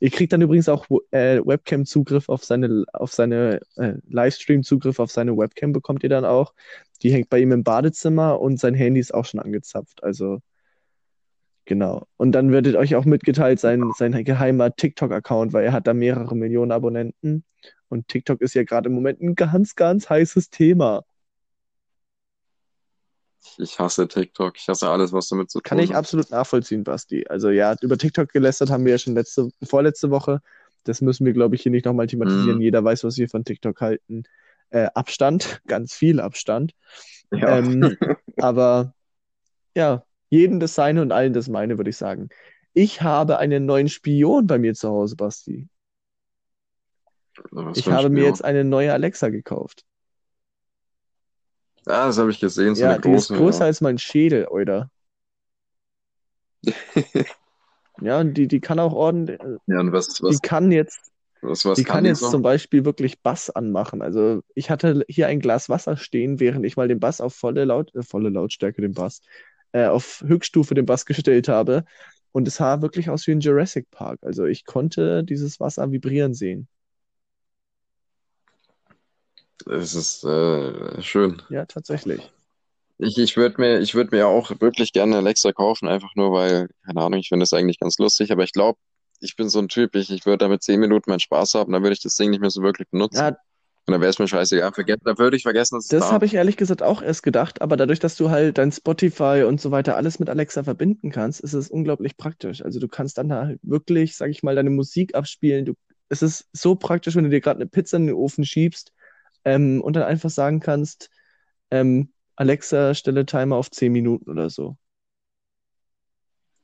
ihr 0.00 0.10
kriegt 0.10 0.32
dann 0.32 0.40
übrigens 0.40 0.68
auch 0.68 0.86
äh, 1.10 1.40
Webcam-Zugriff 1.44 2.28
auf 2.28 2.44
seine, 2.44 2.86
auf 2.92 3.12
seine 3.12 3.60
äh, 3.76 3.94
Livestream-Zugriff 4.08 4.98
auf 4.98 5.10
seine 5.10 5.36
Webcam 5.36 5.72
bekommt 5.72 6.02
ihr 6.02 6.08
dann 6.08 6.24
auch. 6.24 6.54
Die 7.02 7.12
hängt 7.12 7.30
bei 7.30 7.38
ihm 7.38 7.52
im 7.52 7.64
Badezimmer 7.64 8.40
und 8.40 8.58
sein 8.60 8.74
Handy 8.74 9.00
ist 9.00 9.14
auch 9.14 9.24
schon 9.24 9.40
angezapft. 9.40 10.02
Also 10.02 10.40
genau. 11.64 12.06
Und 12.16 12.32
dann 12.32 12.52
wird 12.52 12.74
euch 12.76 12.94
auch 12.94 13.04
mitgeteilt 13.04 13.60
sein, 13.60 13.90
sein 13.96 14.24
geheimer 14.24 14.74
TikTok-Account, 14.74 15.52
weil 15.52 15.64
er 15.64 15.72
hat 15.72 15.86
da 15.86 15.94
mehrere 15.94 16.36
Millionen 16.36 16.72
Abonnenten. 16.72 17.44
Und 17.88 18.08
TikTok 18.08 18.40
ist 18.40 18.54
ja 18.54 18.64
gerade 18.64 18.88
im 18.88 18.94
Moment 18.94 19.20
ein 19.20 19.34
ganz, 19.34 19.74
ganz 19.74 20.08
heißes 20.08 20.50
Thema. 20.50 21.02
Ich 23.58 23.78
hasse 23.78 24.06
TikTok, 24.06 24.56
ich 24.56 24.68
hasse 24.68 24.88
alles, 24.88 25.12
was 25.12 25.28
damit 25.28 25.50
zu 25.50 25.60
Kann 25.60 25.78
tun 25.78 25.84
ich 25.84 25.90
hat. 25.90 25.96
absolut 25.98 26.30
nachvollziehen, 26.30 26.84
Basti. 26.84 27.26
Also 27.28 27.50
ja, 27.50 27.74
über 27.80 27.96
TikTok 27.96 28.30
gelästert 28.30 28.70
haben 28.70 28.84
wir 28.84 28.92
ja 28.92 28.98
schon 28.98 29.14
letzte, 29.14 29.50
vorletzte 29.62 30.10
Woche. 30.10 30.40
Das 30.84 31.00
müssen 31.00 31.26
wir, 31.26 31.32
glaube 31.32 31.54
ich, 31.54 31.62
hier 31.62 31.72
nicht 31.72 31.84
nochmal 31.84 32.06
thematisieren. 32.06 32.56
Mhm. 32.56 32.62
Jeder 32.62 32.84
weiß, 32.84 33.04
was 33.04 33.16
wir 33.18 33.28
von 33.28 33.44
TikTok 33.44 33.80
halten. 33.80 34.24
Äh, 34.70 34.88
Abstand, 34.94 35.60
ganz 35.66 35.94
viel 35.94 36.20
Abstand. 36.20 36.72
Ja. 37.32 37.58
Ähm, 37.58 37.96
aber 38.38 38.94
ja, 39.76 40.04
jedem 40.30 40.60
das 40.60 40.74
Seine 40.74 41.02
und 41.02 41.12
allen 41.12 41.32
das 41.32 41.48
Meine, 41.48 41.78
würde 41.78 41.90
ich 41.90 41.96
sagen. 41.96 42.28
Ich 42.72 43.02
habe 43.02 43.38
einen 43.38 43.66
neuen 43.66 43.88
Spion 43.88 44.46
bei 44.46 44.58
mir 44.58 44.74
zu 44.74 44.88
Hause, 44.88 45.16
Basti. 45.16 45.68
Was 47.52 47.78
Ich 47.78 47.86
habe 47.86 48.08
mir 48.08 48.16
Spion. 48.16 48.28
jetzt 48.30 48.44
eine 48.44 48.64
neue 48.64 48.92
Alexa 48.92 49.28
gekauft. 49.28 49.84
Ah, 51.86 52.06
das 52.06 52.18
habe 52.18 52.30
ich 52.30 52.40
gesehen, 52.40 52.74
so 52.74 52.82
Ja, 52.82 52.92
eine 52.92 53.00
die 53.00 53.10
ist 53.10 53.28
große. 53.28 53.36
größer 53.36 53.60
Ja. 53.60 53.66
als 53.66 53.80
mein 53.80 53.98
Schädel, 53.98 54.46
oder? 54.46 54.90
Ja, 58.02 58.18
und 58.20 58.34
die, 58.34 58.48
die 58.48 58.60
kann 58.60 58.78
auch 58.78 58.92
ordentlich, 58.92 59.38
Ja, 59.66 59.80
und 59.80 59.92
was, 59.92 60.08
die 60.20 60.22
was, 60.22 60.40
kann 60.42 60.72
jetzt 60.72 61.10
was, 61.42 61.64
was 61.64 61.78
Die 61.78 61.84
kann 61.84 62.04
kann 62.04 62.04
jetzt 62.04 62.20
so? 62.20 62.30
zum 62.30 62.42
Beispiel 62.42 62.84
wirklich 62.84 63.22
Bass 63.22 63.50
anmachen. 63.50 64.02
Also 64.02 64.42
ich 64.54 64.70
hatte 64.70 65.04
hier 65.08 65.28
ein 65.28 65.40
Glas 65.40 65.68
Wasser 65.68 65.96
stehen, 65.96 66.40
während 66.40 66.66
ich 66.66 66.76
mal 66.76 66.88
den 66.88 67.00
Bass 67.00 67.20
auf 67.20 67.34
volle 67.34 67.64
Laut, 67.64 67.94
äh, 67.94 68.02
volle 68.02 68.30
Lautstärke, 68.30 68.82
den 68.82 68.94
Bass, 68.94 69.22
äh, 69.72 69.86
auf 69.86 70.22
Höchststufe 70.26 70.74
den 70.74 70.86
Bass 70.86 71.06
gestellt 71.06 71.48
habe. 71.48 71.84
Und 72.32 72.48
es 72.48 72.56
sah 72.56 72.82
wirklich 72.82 73.10
aus 73.10 73.26
wie 73.26 73.32
ein 73.32 73.40
Jurassic 73.40 73.90
Park. 73.90 74.20
Also 74.22 74.46
ich 74.46 74.64
konnte 74.66 75.24
dieses 75.24 75.60
Wasser 75.60 75.90
vibrieren 75.92 76.34
sehen. 76.34 76.68
Es 79.66 79.94
ist 79.94 80.24
äh, 80.24 81.00
schön. 81.02 81.42
Ja, 81.48 81.66
tatsächlich. 81.66 82.32
Ich, 82.98 83.18
ich 83.18 83.36
würde 83.36 83.60
mir, 83.60 83.80
ich 83.80 83.94
würde 83.94 84.14
mir 84.14 84.28
auch 84.28 84.50
wirklich 84.60 84.92
gerne 84.92 85.16
Alexa 85.16 85.52
kaufen, 85.52 85.88
einfach 85.88 86.14
nur 86.16 86.32
weil, 86.32 86.68
keine 86.84 87.00
Ahnung, 87.02 87.18
ich 87.20 87.28
finde 87.28 87.44
das 87.44 87.52
eigentlich 87.52 87.78
ganz 87.80 87.98
lustig, 87.98 88.30
aber 88.30 88.44
ich 88.44 88.52
glaube, 88.52 88.78
ich 89.20 89.36
bin 89.36 89.48
so 89.48 89.58
ein 89.58 89.68
Typ, 89.68 89.94
ich, 89.96 90.10
ich 90.10 90.26
würde 90.26 90.38
damit 90.38 90.62
zehn 90.62 90.80
Minuten 90.80 91.10
meinen 91.10 91.20
Spaß 91.20 91.54
haben, 91.54 91.72
dann 91.72 91.82
würde 91.82 91.94
ich 91.94 92.02
das 92.02 92.16
Ding 92.16 92.30
nicht 92.30 92.40
mehr 92.40 92.50
so 92.50 92.62
wirklich 92.62 92.88
benutzen. 92.90 93.18
Ja, 93.18 93.28
Und 93.86 93.92
dann 93.92 94.00
wäre 94.00 94.10
es 94.10 94.18
mir 94.18 94.28
scheißegal. 94.28 94.72
Vergessen, 94.72 95.02
dann 95.04 95.18
würde 95.18 95.36
ich 95.36 95.42
vergessen, 95.42 95.76
dass 95.76 95.84
es 95.84 95.88
das 95.88 96.06
da 96.06 96.12
habe 96.12 96.26
ich 96.26 96.34
ehrlich 96.34 96.56
gesagt 96.56 96.82
auch 96.82 97.02
erst 97.02 97.22
gedacht, 97.22 97.60
aber 97.62 97.76
dadurch, 97.76 97.98
dass 97.98 98.16
du 98.16 98.30
halt 98.30 98.58
dein 98.58 98.72
Spotify 98.72 99.44
und 99.46 99.60
so 99.60 99.70
weiter 99.70 99.96
alles 99.96 100.18
mit 100.18 100.30
Alexa 100.30 100.62
verbinden 100.64 101.10
kannst, 101.10 101.40
ist 101.40 101.54
es 101.54 101.70
unglaublich 101.70 102.16
praktisch. 102.16 102.64
Also 102.64 102.78
du 102.80 102.88
kannst 102.88 103.18
dann 103.18 103.28
da 103.28 103.46
halt 103.46 103.60
wirklich, 103.62 104.16
sag 104.16 104.30
ich 104.30 104.42
mal, 104.42 104.54
deine 104.54 104.70
Musik 104.70 105.14
abspielen. 105.14 105.64
Du, 105.64 105.74
es 106.08 106.22
ist 106.22 106.48
so 106.52 106.76
praktisch, 106.76 107.16
wenn 107.16 107.24
du 107.24 107.30
dir 107.30 107.40
gerade 107.40 107.58
eine 107.60 107.66
Pizza 107.68 107.96
in 107.96 108.06
den 108.06 108.14
Ofen 108.16 108.44
schiebst 108.44 108.92
ähm, 109.44 109.80
und 109.82 109.94
dann 109.96 110.04
einfach 110.04 110.30
sagen 110.30 110.60
kannst, 110.60 111.10
ähm, 111.70 112.12
Alexa, 112.36 112.94
stelle 112.94 113.26
Timer 113.26 113.56
auf 113.56 113.70
10 113.70 113.92
Minuten 113.92 114.30
oder 114.30 114.50
so. 114.50 114.76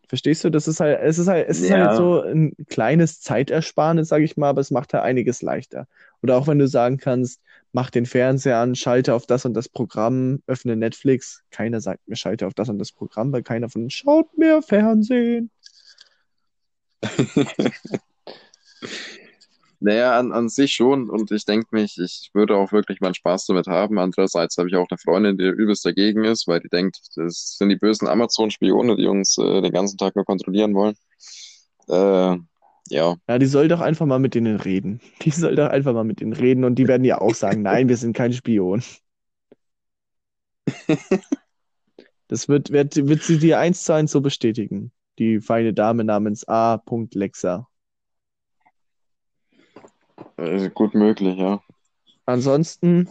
Verstehst 0.09 0.45
du? 0.45 0.51
Das 0.51 0.69
ist 0.69 0.79
halt, 0.81 1.01
es 1.03 1.19
ist 1.19 1.27
halt, 1.27 1.49
es 1.49 1.61
ist 1.61 1.71
halt 1.71 1.90
Ja. 1.90 1.97
so 1.97 2.21
ein 2.23 2.53
kleines 2.69 3.21
Zeitersparnis, 3.21 4.09
sage 4.09 4.25
ich 4.25 4.37
mal, 4.37 4.49
aber 4.51 4.61
es 4.61 4.71
macht 4.71 4.95
halt 4.95 5.03
einiges 5.03 5.42
leichter. 5.42 5.88
Oder 6.23 6.37
auch 6.37 6.47
wenn 6.47 6.59
du 6.59 6.69
sagen 6.69 6.99
kannst, 6.99 7.40
mach 7.73 7.90
den 7.90 8.07
Fernseher 8.07 8.59
an, 8.59 8.75
schalte 8.77 9.14
auf 9.14 9.27
das 9.27 9.45
und 9.45 9.55
das 9.55 9.69
Programm, 9.69 10.42
öffne 10.47 10.77
Netflix. 10.77 11.42
Keiner 11.51 11.81
sagt 11.81 12.07
mir, 12.09 12.16
schalte 12.16 12.47
auf 12.47 12.55
das 12.55 12.69
und 12.69 12.79
das 12.79 12.92
Programm, 12.92 13.33
weil 13.33 13.42
keiner 13.42 13.69
von 13.69 13.85
uns 13.85 13.95
schaut 13.95 14.37
mehr 14.38 14.62
Fernsehen. 14.62 15.51
Naja, 19.87 20.18
an, 20.18 20.33
an 20.33 20.49
sich 20.49 20.72
schon. 20.72 21.09
Und 21.09 21.31
ich 21.31 21.44
denke 21.44 21.68
mich, 21.70 21.96
ich 21.99 22.31
würde 22.35 22.57
auch 22.57 22.72
wirklich 22.72 23.01
meinen 23.01 23.14
Spaß 23.14 23.46
damit 23.46 23.68
haben. 23.68 24.01
Andererseits 24.01 24.59
habe 24.59 24.68
ich 24.68 24.75
auch 24.75 24.88
eine 24.90 24.99
Freundin, 24.99 25.38
die 25.38 25.44
übelst 25.44 25.85
dagegen 25.85 26.25
ist, 26.25 26.49
weil 26.49 26.59
die 26.59 26.68
denkt, 26.68 26.99
das 27.14 27.57
sind 27.57 27.68
die 27.68 27.77
bösen 27.77 28.09
Amazon-Spione, 28.09 28.96
die 28.96 29.07
uns 29.07 29.38
äh, 29.38 29.62
den 29.62 29.72
ganzen 29.72 29.96
Tag 29.96 30.16
nur 30.16 30.25
kontrollieren 30.25 30.75
wollen. 30.75 30.96
Äh, 31.88 32.38
ja, 32.90 33.16
Ja, 33.29 33.38
die 33.38 33.46
soll 33.46 33.68
doch 33.68 33.81
einfach 33.81 34.07
mal 34.07 34.18
mit 34.18 34.35
denen 34.35 34.57
reden. 34.57 35.01
Die 35.22 35.31
soll 35.31 35.55
doch 35.57 35.68
einfach 35.68 35.92
mal 35.94 36.05
mit 36.05 36.20
denen 36.20 36.33
reden 36.33 36.64
und 36.64 36.77
die 36.77 36.88
werden 36.88 37.05
ja 37.05 37.20
auch 37.20 37.35
sagen, 37.35 37.62
nein, 37.62 37.88
wir 37.88 37.96
sind 37.96 38.12
kein 38.14 38.33
Spion. 38.33 38.83
Das 42.29 42.49
wird, 42.49 42.70
wird, 42.70 42.96
wird 42.96 43.22
sie 43.22 43.38
dir 43.38 43.59
eins 43.59 43.85
zu 43.85 43.92
eins 43.92 44.12
so 44.12 44.20
bestätigen. 44.20 44.92
Die 45.18 45.40
feine 45.40 45.72
Dame 45.72 46.05
namens 46.05 46.46
A. 46.49 46.83
Lexa. 47.14 47.68
Äh, 50.37 50.71
gut 50.71 50.95
möglich, 50.95 51.39
ja. 51.39 51.61
Ansonsten, 52.27 53.09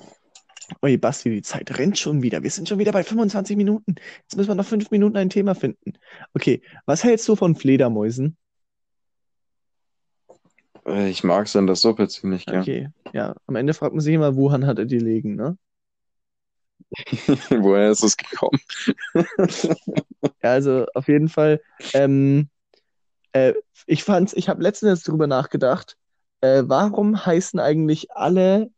ui, 0.84 0.98
Basti, 0.98 1.30
die 1.30 1.41
Zeit 1.41 1.78
rennt 1.78 1.98
schon 1.98 2.22
wieder. 2.24 2.44
Wir 2.44 2.52
sind 2.52 2.68
schon 2.70 2.80
wieder 2.80 2.91
bei 2.91 3.04
25 3.04 3.58
Minuten. 3.58 3.96
Jetzt 4.22 4.36
müssen 4.36 4.50
wir 4.50 4.56
noch 4.56 4.65
fünf 4.65 4.91
Minuten 4.91 5.18
ein 5.18 5.30
Thema 5.30 5.56
finden. 5.56 5.94
Okay, 6.34 6.62
was 6.86 7.04
hältst 7.04 7.28
du 7.28 7.36
von 7.36 7.56
Fledermäusen? 7.56 8.38
Äh, 10.86 11.10
Ich 11.10 11.24
mag 11.24 11.46
es 11.48 11.56
in 11.56 11.68
der 11.68 11.76
Suppe 11.76 12.08
ziemlich 12.08 12.46
gern. 12.46 12.62
Okay, 12.62 12.89
ja. 13.13 13.36
Am 13.48 13.56
Ende 13.56 13.74
fragt 13.74 13.94
man 13.94 14.02
sich 14.02 14.13
immer, 14.13 14.36
Wuhan 14.36 14.65
hat 14.65 14.80
er 14.80 14.86
die 14.86 15.00
liegen, 15.00 15.36
ne? 15.36 15.58
Woher 17.50 17.91
ist 17.91 18.04
es 18.04 18.18
gekommen? 18.18 18.60
Ja, 20.44 20.52
also 20.52 20.86
auf 20.94 21.08
jeden 21.08 21.30
Fall, 21.30 21.62
ähm, 21.94 22.50
Äh, 23.34 23.54
ich 23.86 24.04
fand's, 24.04 24.34
ich 24.34 24.50
habe 24.50 24.63
letztens 24.63 25.04
drüber 25.04 25.28
nachgedacht, 25.28 25.98
äh, 26.45 26.69
warum 26.69 27.25
heißen 27.25 27.60
eigentlich 27.60 28.12
alle, 28.12 28.71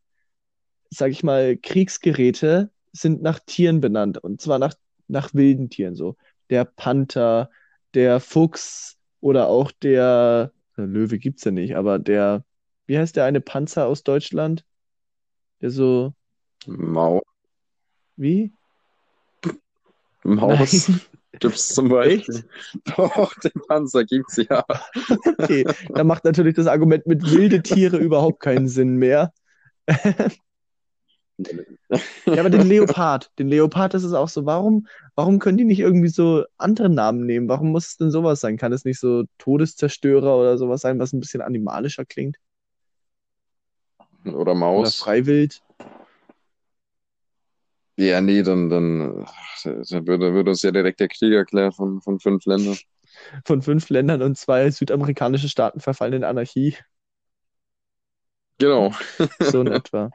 sag 0.89 1.12
ich 1.12 1.23
mal, 1.23 1.58
Kriegsgeräte 1.58 2.71
sind 2.93 3.21
nach 3.21 3.39
Tieren 3.39 3.82
benannt 3.82 4.17
und 4.17 4.41
zwar 4.41 4.60
nach, 4.60 4.73
nach 5.08 5.34
wilden 5.34 5.69
Tieren 5.69 5.95
so. 5.95 6.15
Der 6.49 6.65
Panther, 6.65 7.49
der 7.93 8.19
Fuchs 8.19 8.97
oder 9.19 9.47
auch 9.47 9.71
der, 9.71 10.51
der 10.77 10.86
Löwe 10.86 11.19
gibt's 11.19 11.43
ja 11.43 11.51
nicht, 11.51 11.75
aber 11.75 11.99
der, 11.99 12.43
wie 12.86 12.97
heißt 12.97 13.15
der 13.15 13.25
eine 13.25 13.41
Panzer 13.41 13.88
aus 13.88 14.03
Deutschland? 14.03 14.63
Der 15.62 15.71
so, 15.71 16.13
Mau 16.65 17.21
wie? 18.17 18.51
Maus 20.23 20.89
Nein. 20.89 21.01
Gibt's 21.40 21.74
zum 21.74 21.92
Echt? 22.00 22.28
Beispiel. 22.28 22.50
Doch, 22.96 23.34
den 23.36 23.52
Panzer 23.68 24.06
gibt's 24.06 24.38
ja. 24.38 24.66
Okay, 25.38 25.66
da 25.94 26.04
macht 26.04 26.24
natürlich 26.24 26.56
das 26.56 26.68
Argument 26.68 27.08
mit 27.08 27.30
wilde 27.32 27.62
Tiere 27.62 27.98
überhaupt 27.98 28.40
keinen 28.40 28.68
Sinn 28.68 28.96
mehr. 28.96 29.34
Ja, 32.26 32.40
aber 32.42 32.50
den 32.50 32.68
Leopard, 32.68 33.32
den 33.40 33.48
Leopard 33.48 33.94
ist 33.94 34.04
es 34.04 34.13
auch 34.13 34.28
so. 34.28 34.46
Warum, 34.46 34.88
warum 35.16 35.40
können 35.40 35.58
die 35.58 35.63
nicht 35.66 35.80
irgendwie 35.80 36.10
so 36.10 36.44
andere 36.58 36.90
Namen 36.90 37.26
nehmen? 37.26 37.48
Warum 37.48 37.72
muss 37.72 37.88
es 37.88 37.98
denn 37.98 38.12
sowas 38.12 38.40
sein? 38.42 38.58
Kann 38.58 38.74
es 38.74 38.86
nicht 38.86 39.00
so 39.00 39.24
Todeszerstörer 39.38 40.36
oder 40.38 40.58
sowas 40.58 40.82
sein, 40.82 41.00
was 41.00 41.13
ein 41.13 41.20
bisschen 41.20 41.42
animalischer 41.42 42.06
klingt? 42.06 42.38
Oder 44.26 44.56
Oder 44.56 44.56
Maus. 44.56 44.96
Freiwild? 44.96 45.62
Ja, 47.97 48.21
nee, 48.21 48.43
dann, 48.43 48.69
dann, 48.69 49.25
dann 49.63 50.07
würde, 50.07 50.33
würde 50.33 50.51
uns 50.51 50.62
ja 50.62 50.71
direkt 50.71 50.99
der 50.99 51.07
Krieg 51.07 51.33
erklärt 51.33 51.75
von, 51.75 52.01
von 52.01 52.19
fünf 52.19 52.45
Ländern. 52.45 52.77
Von 53.45 53.62
fünf 53.63 53.89
Ländern 53.89 54.21
und 54.21 54.38
zwei 54.38 54.69
südamerikanische 54.69 55.49
Staaten 55.49 55.79
verfallen 55.79 56.13
in 56.13 56.23
Anarchie. 56.23 56.75
Genau. 58.60 58.91
So 59.41 59.62
in 59.62 59.71
etwa. 59.71 60.12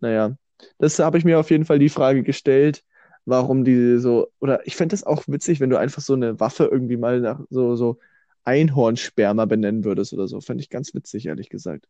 Naja, 0.00 0.36
das 0.78 0.98
habe 0.98 1.18
ich 1.18 1.24
mir 1.24 1.38
auf 1.40 1.50
jeden 1.50 1.64
Fall 1.64 1.78
die 1.78 1.88
Frage 1.90 2.22
gestellt, 2.24 2.84
warum 3.26 3.64
die 3.64 3.98
so, 3.98 4.28
oder 4.40 4.66
ich 4.66 4.76
fände 4.76 4.94
es 4.94 5.04
auch 5.04 5.24
witzig, 5.28 5.60
wenn 5.60 5.70
du 5.70 5.78
einfach 5.78 6.02
so 6.02 6.14
eine 6.14 6.40
Waffe 6.40 6.66
irgendwie 6.66 6.96
mal 6.96 7.20
nach 7.20 7.40
so, 7.50 7.76
so 7.76 7.98
Einhornsperma 8.44 9.46
benennen 9.46 9.84
würdest 9.84 10.12
oder 10.12 10.28
so. 10.28 10.40
Fände 10.40 10.62
ich 10.62 10.70
ganz 10.70 10.94
witzig, 10.94 11.26
ehrlich 11.26 11.50
gesagt. 11.50 11.86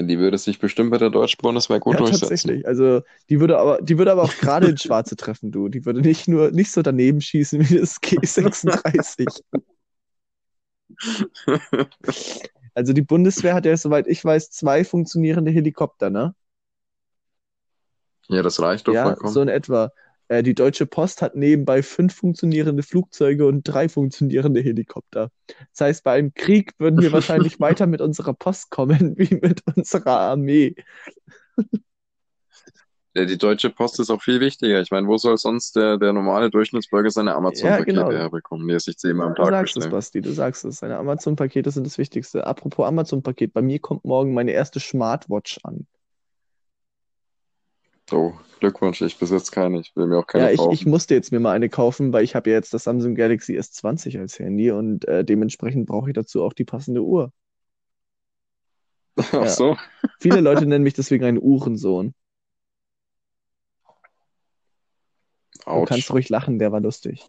Die 0.00 0.18
würde 0.18 0.38
sich 0.38 0.58
bestimmt 0.58 0.90
bei 0.90 0.98
der 0.98 1.10
deutschen 1.10 1.38
Bundeswehr 1.42 1.80
gut 1.80 1.98
Ja, 1.98 2.00
durchsetzen. 2.00 2.56
tatsächlich. 2.56 2.66
Also 2.66 3.02
die 3.30 3.38
würde 3.40 3.58
aber, 3.58 3.80
die 3.80 3.96
würde 3.98 4.10
aber 4.12 4.24
auch 4.24 4.36
gerade 4.36 4.68
ins 4.68 4.82
Schwarze 4.82 5.14
treffen, 5.16 5.52
du. 5.52 5.68
Die 5.68 5.84
würde 5.86 6.00
nicht 6.00 6.26
nur 6.28 6.50
nicht 6.50 6.72
so 6.72 6.82
daneben 6.82 7.20
schießen 7.20 7.60
wie 7.70 7.78
das 7.78 8.00
G36. 8.00 9.42
Also 12.74 12.92
die 12.92 13.02
Bundeswehr 13.02 13.54
hat 13.54 13.66
ja, 13.66 13.76
soweit 13.76 14.06
ich 14.06 14.24
weiß, 14.24 14.50
zwei 14.50 14.84
funktionierende 14.84 15.50
Helikopter, 15.50 16.10
ne? 16.10 16.34
Ja, 18.28 18.42
das 18.42 18.60
reicht 18.60 18.86
doch 18.88 18.94
Ja, 18.94 19.02
vollkommen. 19.02 19.32
so 19.32 19.40
in 19.42 19.48
etwa. 19.48 19.90
Äh, 20.28 20.42
die 20.42 20.54
Deutsche 20.54 20.86
Post 20.86 21.22
hat 21.22 21.36
nebenbei 21.36 21.82
fünf 21.82 22.14
funktionierende 22.14 22.82
Flugzeuge 22.82 23.46
und 23.46 23.62
drei 23.62 23.88
funktionierende 23.88 24.60
Helikopter. 24.60 25.30
Das 25.72 25.80
heißt, 25.80 26.04
bei 26.04 26.12
einem 26.12 26.34
Krieg 26.34 26.72
würden 26.78 27.00
wir 27.00 27.12
wahrscheinlich 27.12 27.60
weiter 27.60 27.86
mit 27.86 28.00
unserer 28.00 28.34
Post 28.34 28.70
kommen 28.70 29.14
wie 29.18 29.34
mit 29.36 29.62
unserer 29.74 30.18
Armee. 30.20 30.74
Ja, 33.14 33.24
die 33.24 33.38
Deutsche 33.38 33.70
Post 33.70 33.98
ist 33.98 34.10
auch 34.10 34.20
viel 34.20 34.40
wichtiger. 34.40 34.78
Ich 34.82 34.90
meine, 34.90 35.06
wo 35.06 35.16
soll 35.16 35.38
sonst 35.38 35.74
der, 35.74 35.96
der 35.96 36.12
normale 36.12 36.50
Durchschnittsbürger 36.50 37.10
seine 37.10 37.34
Amazon-Pakete 37.34 37.86
genau. 37.86 38.12
herbekommen, 38.12 38.68
die 38.68 38.74
er 38.74 38.80
sich 38.80 38.98
zehnmal 38.98 39.28
am 39.28 39.34
Du 39.34 39.42
Tag 39.42 39.52
sagst 39.52 39.70
es, 39.70 39.74
bestellt? 39.74 39.92
Basti, 39.92 40.20
du 40.20 40.32
sagst 40.32 40.64
es. 40.66 40.80
Deine 40.80 40.98
Amazon-Pakete 40.98 41.70
sind 41.70 41.86
das 41.86 41.96
Wichtigste. 41.96 42.46
Apropos 42.46 42.84
Amazon-Paket, 42.84 43.54
bei 43.54 43.62
mir 43.62 43.78
kommt 43.78 44.04
morgen 44.04 44.34
meine 44.34 44.50
erste 44.50 44.80
Smartwatch 44.80 45.60
an. 45.62 45.86
Oh, 48.12 48.32
Glückwunsch, 48.60 49.02
ich 49.02 49.18
besitze 49.18 49.50
keine. 49.50 49.80
Ich 49.80 49.94
will 49.96 50.06
mir 50.06 50.18
auch 50.18 50.26
keine 50.26 50.44
Ja, 50.44 50.50
ich, 50.52 50.58
kaufen. 50.58 50.72
ich 50.72 50.86
musste 50.86 51.14
jetzt 51.14 51.32
mir 51.32 51.40
mal 51.40 51.52
eine 51.52 51.68
kaufen, 51.68 52.12
weil 52.12 52.22
ich 52.24 52.34
habe 52.34 52.50
ja 52.50 52.56
jetzt 52.56 52.72
das 52.72 52.84
Samsung 52.84 53.14
Galaxy 53.14 53.58
S20 53.58 54.18
als 54.18 54.38
Handy 54.38 54.70
und 54.70 55.06
äh, 55.08 55.24
dementsprechend 55.24 55.86
brauche 55.86 56.10
ich 56.10 56.14
dazu 56.14 56.42
auch 56.44 56.52
die 56.52 56.64
passende 56.64 57.02
Uhr. 57.02 57.32
Ach 59.32 59.48
so. 59.48 59.76
Viele 60.20 60.40
Leute 60.40 60.66
nennen 60.66 60.84
mich 60.84 60.94
deswegen 60.94 61.24
einen 61.24 61.38
Uhrensohn. 61.40 62.14
Du 65.64 65.70
Autsch. 65.72 65.88
kannst 65.88 66.12
ruhig 66.12 66.28
lachen, 66.28 66.58
der 66.60 66.70
war 66.70 66.80
lustig. 66.80 67.28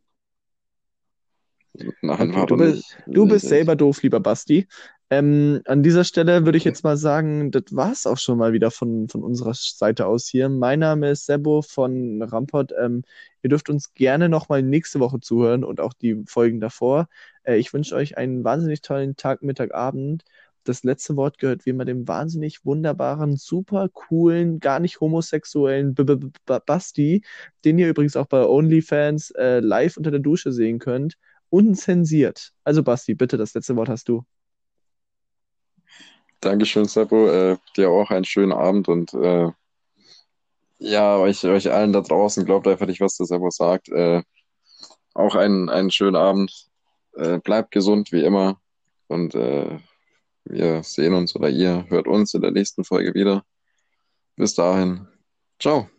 Nein, 2.02 2.30
Okay, 2.30 2.34
war 2.34 2.46
du 2.48 2.58
bist- 2.58 2.76
nicht. 2.76 3.04
Du 3.08 3.28
bist 3.28 3.48
selber 3.48 3.76
doof, 3.76 4.02
lieber 4.04 4.20
Basti. 4.20 4.68
Ähm, 5.10 5.62
an 5.66 5.84
dieser 5.84 6.04
Stelle 6.04 6.44
würde 6.44 6.58
ich 6.58 6.66
jetzt 6.66 6.84
mal 6.84 6.98
sagen, 6.98 7.50
das 7.52 7.64
war's 7.72 8.06
auch 8.06 8.18
schon 8.18 8.38
mal 8.38 8.52
wieder 8.52 8.72
von, 8.72 9.08
von 9.08 9.24
unserer 9.24 9.54
Seite 9.54 10.06
aus 10.06 10.28
hier. 10.28 10.50
Mein 10.50 10.80
Name 10.80 11.12
ist 11.12 11.26
Sebo 11.28 11.62
von 11.62 12.22
Rampot. 12.22 12.74
Ähm, 12.78 13.04
ihr 13.42 13.50
dürft 13.50 13.70
uns 13.70 13.94
gerne 13.94 14.28
nochmal 14.28 14.64
nächste 14.64 15.00
Woche 15.00 15.22
zuhören 15.22 15.64
und 15.64 15.80
auch 15.80 15.94
die 15.94 16.24
Folgen 16.28 16.60
davor. 16.60 17.08
Äh, 17.44 17.56
ich 17.58 17.74
wünsche 17.74 17.96
euch 17.96 18.18
einen 18.18 18.44
wahnsinnig 18.44 18.82
tollen 18.82 19.16
Tag, 19.16 19.44
Mittag, 19.44 19.74
Abend. 19.74 20.26
Das 20.66 20.84
letzte 20.84 21.16
Wort 21.16 21.38
gehört 21.38 21.66
wie 21.66 21.70
immer 21.70 21.86
dem 21.86 22.06
wahnsinnig 22.06 22.66
wunderbaren, 22.66 23.38
super 23.38 23.88
coolen, 23.88 24.60
gar 24.60 24.82
nicht 24.82 25.00
homosexuellen 25.00 25.94
B 25.96 26.04
-B 26.04 26.32
-B 26.46 26.60
Basti, 26.66 27.24
den 27.64 27.80
ihr 27.80 27.88
übrigens 27.90 28.18
auch 28.18 28.28
bei 28.28 28.46
OnlyFans 28.46 29.32
äh, 29.32 29.60
live 29.62 29.96
unter 29.96 30.12
der 30.12 30.20
Dusche 30.20 30.52
sehen 30.52 30.80
könnt 30.80 31.18
unzensiert. 31.50 32.52
Also 32.66 32.84
Basti, 32.84 33.16
bitte, 33.16 33.38
das 33.38 33.54
letzte 33.54 33.76
Wort 33.78 33.88
hast 33.90 34.10
du. 34.10 34.26
Dankeschön, 36.42 36.86
Seppo. 36.86 37.28
Äh, 37.30 37.58
dir 37.76 37.90
auch 37.90 38.12
einen 38.12 38.26
schönen 38.26 38.52
Abend 38.52 38.88
und 38.88 39.14
äh, 39.14 39.50
ja, 40.80 41.18
euch, 41.18 41.44
euch 41.44 41.72
allen 41.72 41.94
da 41.94 42.02
draußen, 42.02 42.46
glaubt 42.46 42.68
einfach 42.68 42.86
nicht, 42.86 43.02
was 43.02 43.18
der 43.18 43.26
Seppo 43.26 43.50
sagt. 43.50 43.90
Äh, 43.90 44.22
auch 45.14 45.36
einen, 45.36 45.70
einen 45.70 45.92
schönen 45.92 46.16
Abend. 46.16 46.68
Äh, 47.16 47.40
bleibt 47.40 47.72
gesund 47.72 48.12
wie 48.12 48.24
immer 48.24 48.62
und 49.08 49.34
äh, 49.34 49.80
wir 50.46 50.84
sehen 50.84 51.14
uns 51.14 51.36
oder 51.36 51.50
ihr 51.50 51.86
hört 51.90 52.08
uns 52.08 52.34
in 52.34 52.42
der 52.42 52.52
nächsten 52.52 52.84
Folge 52.84 53.14
wieder. 53.16 53.44
Bis 54.36 54.54
dahin. 54.54 55.08
Ciao. 55.60 55.90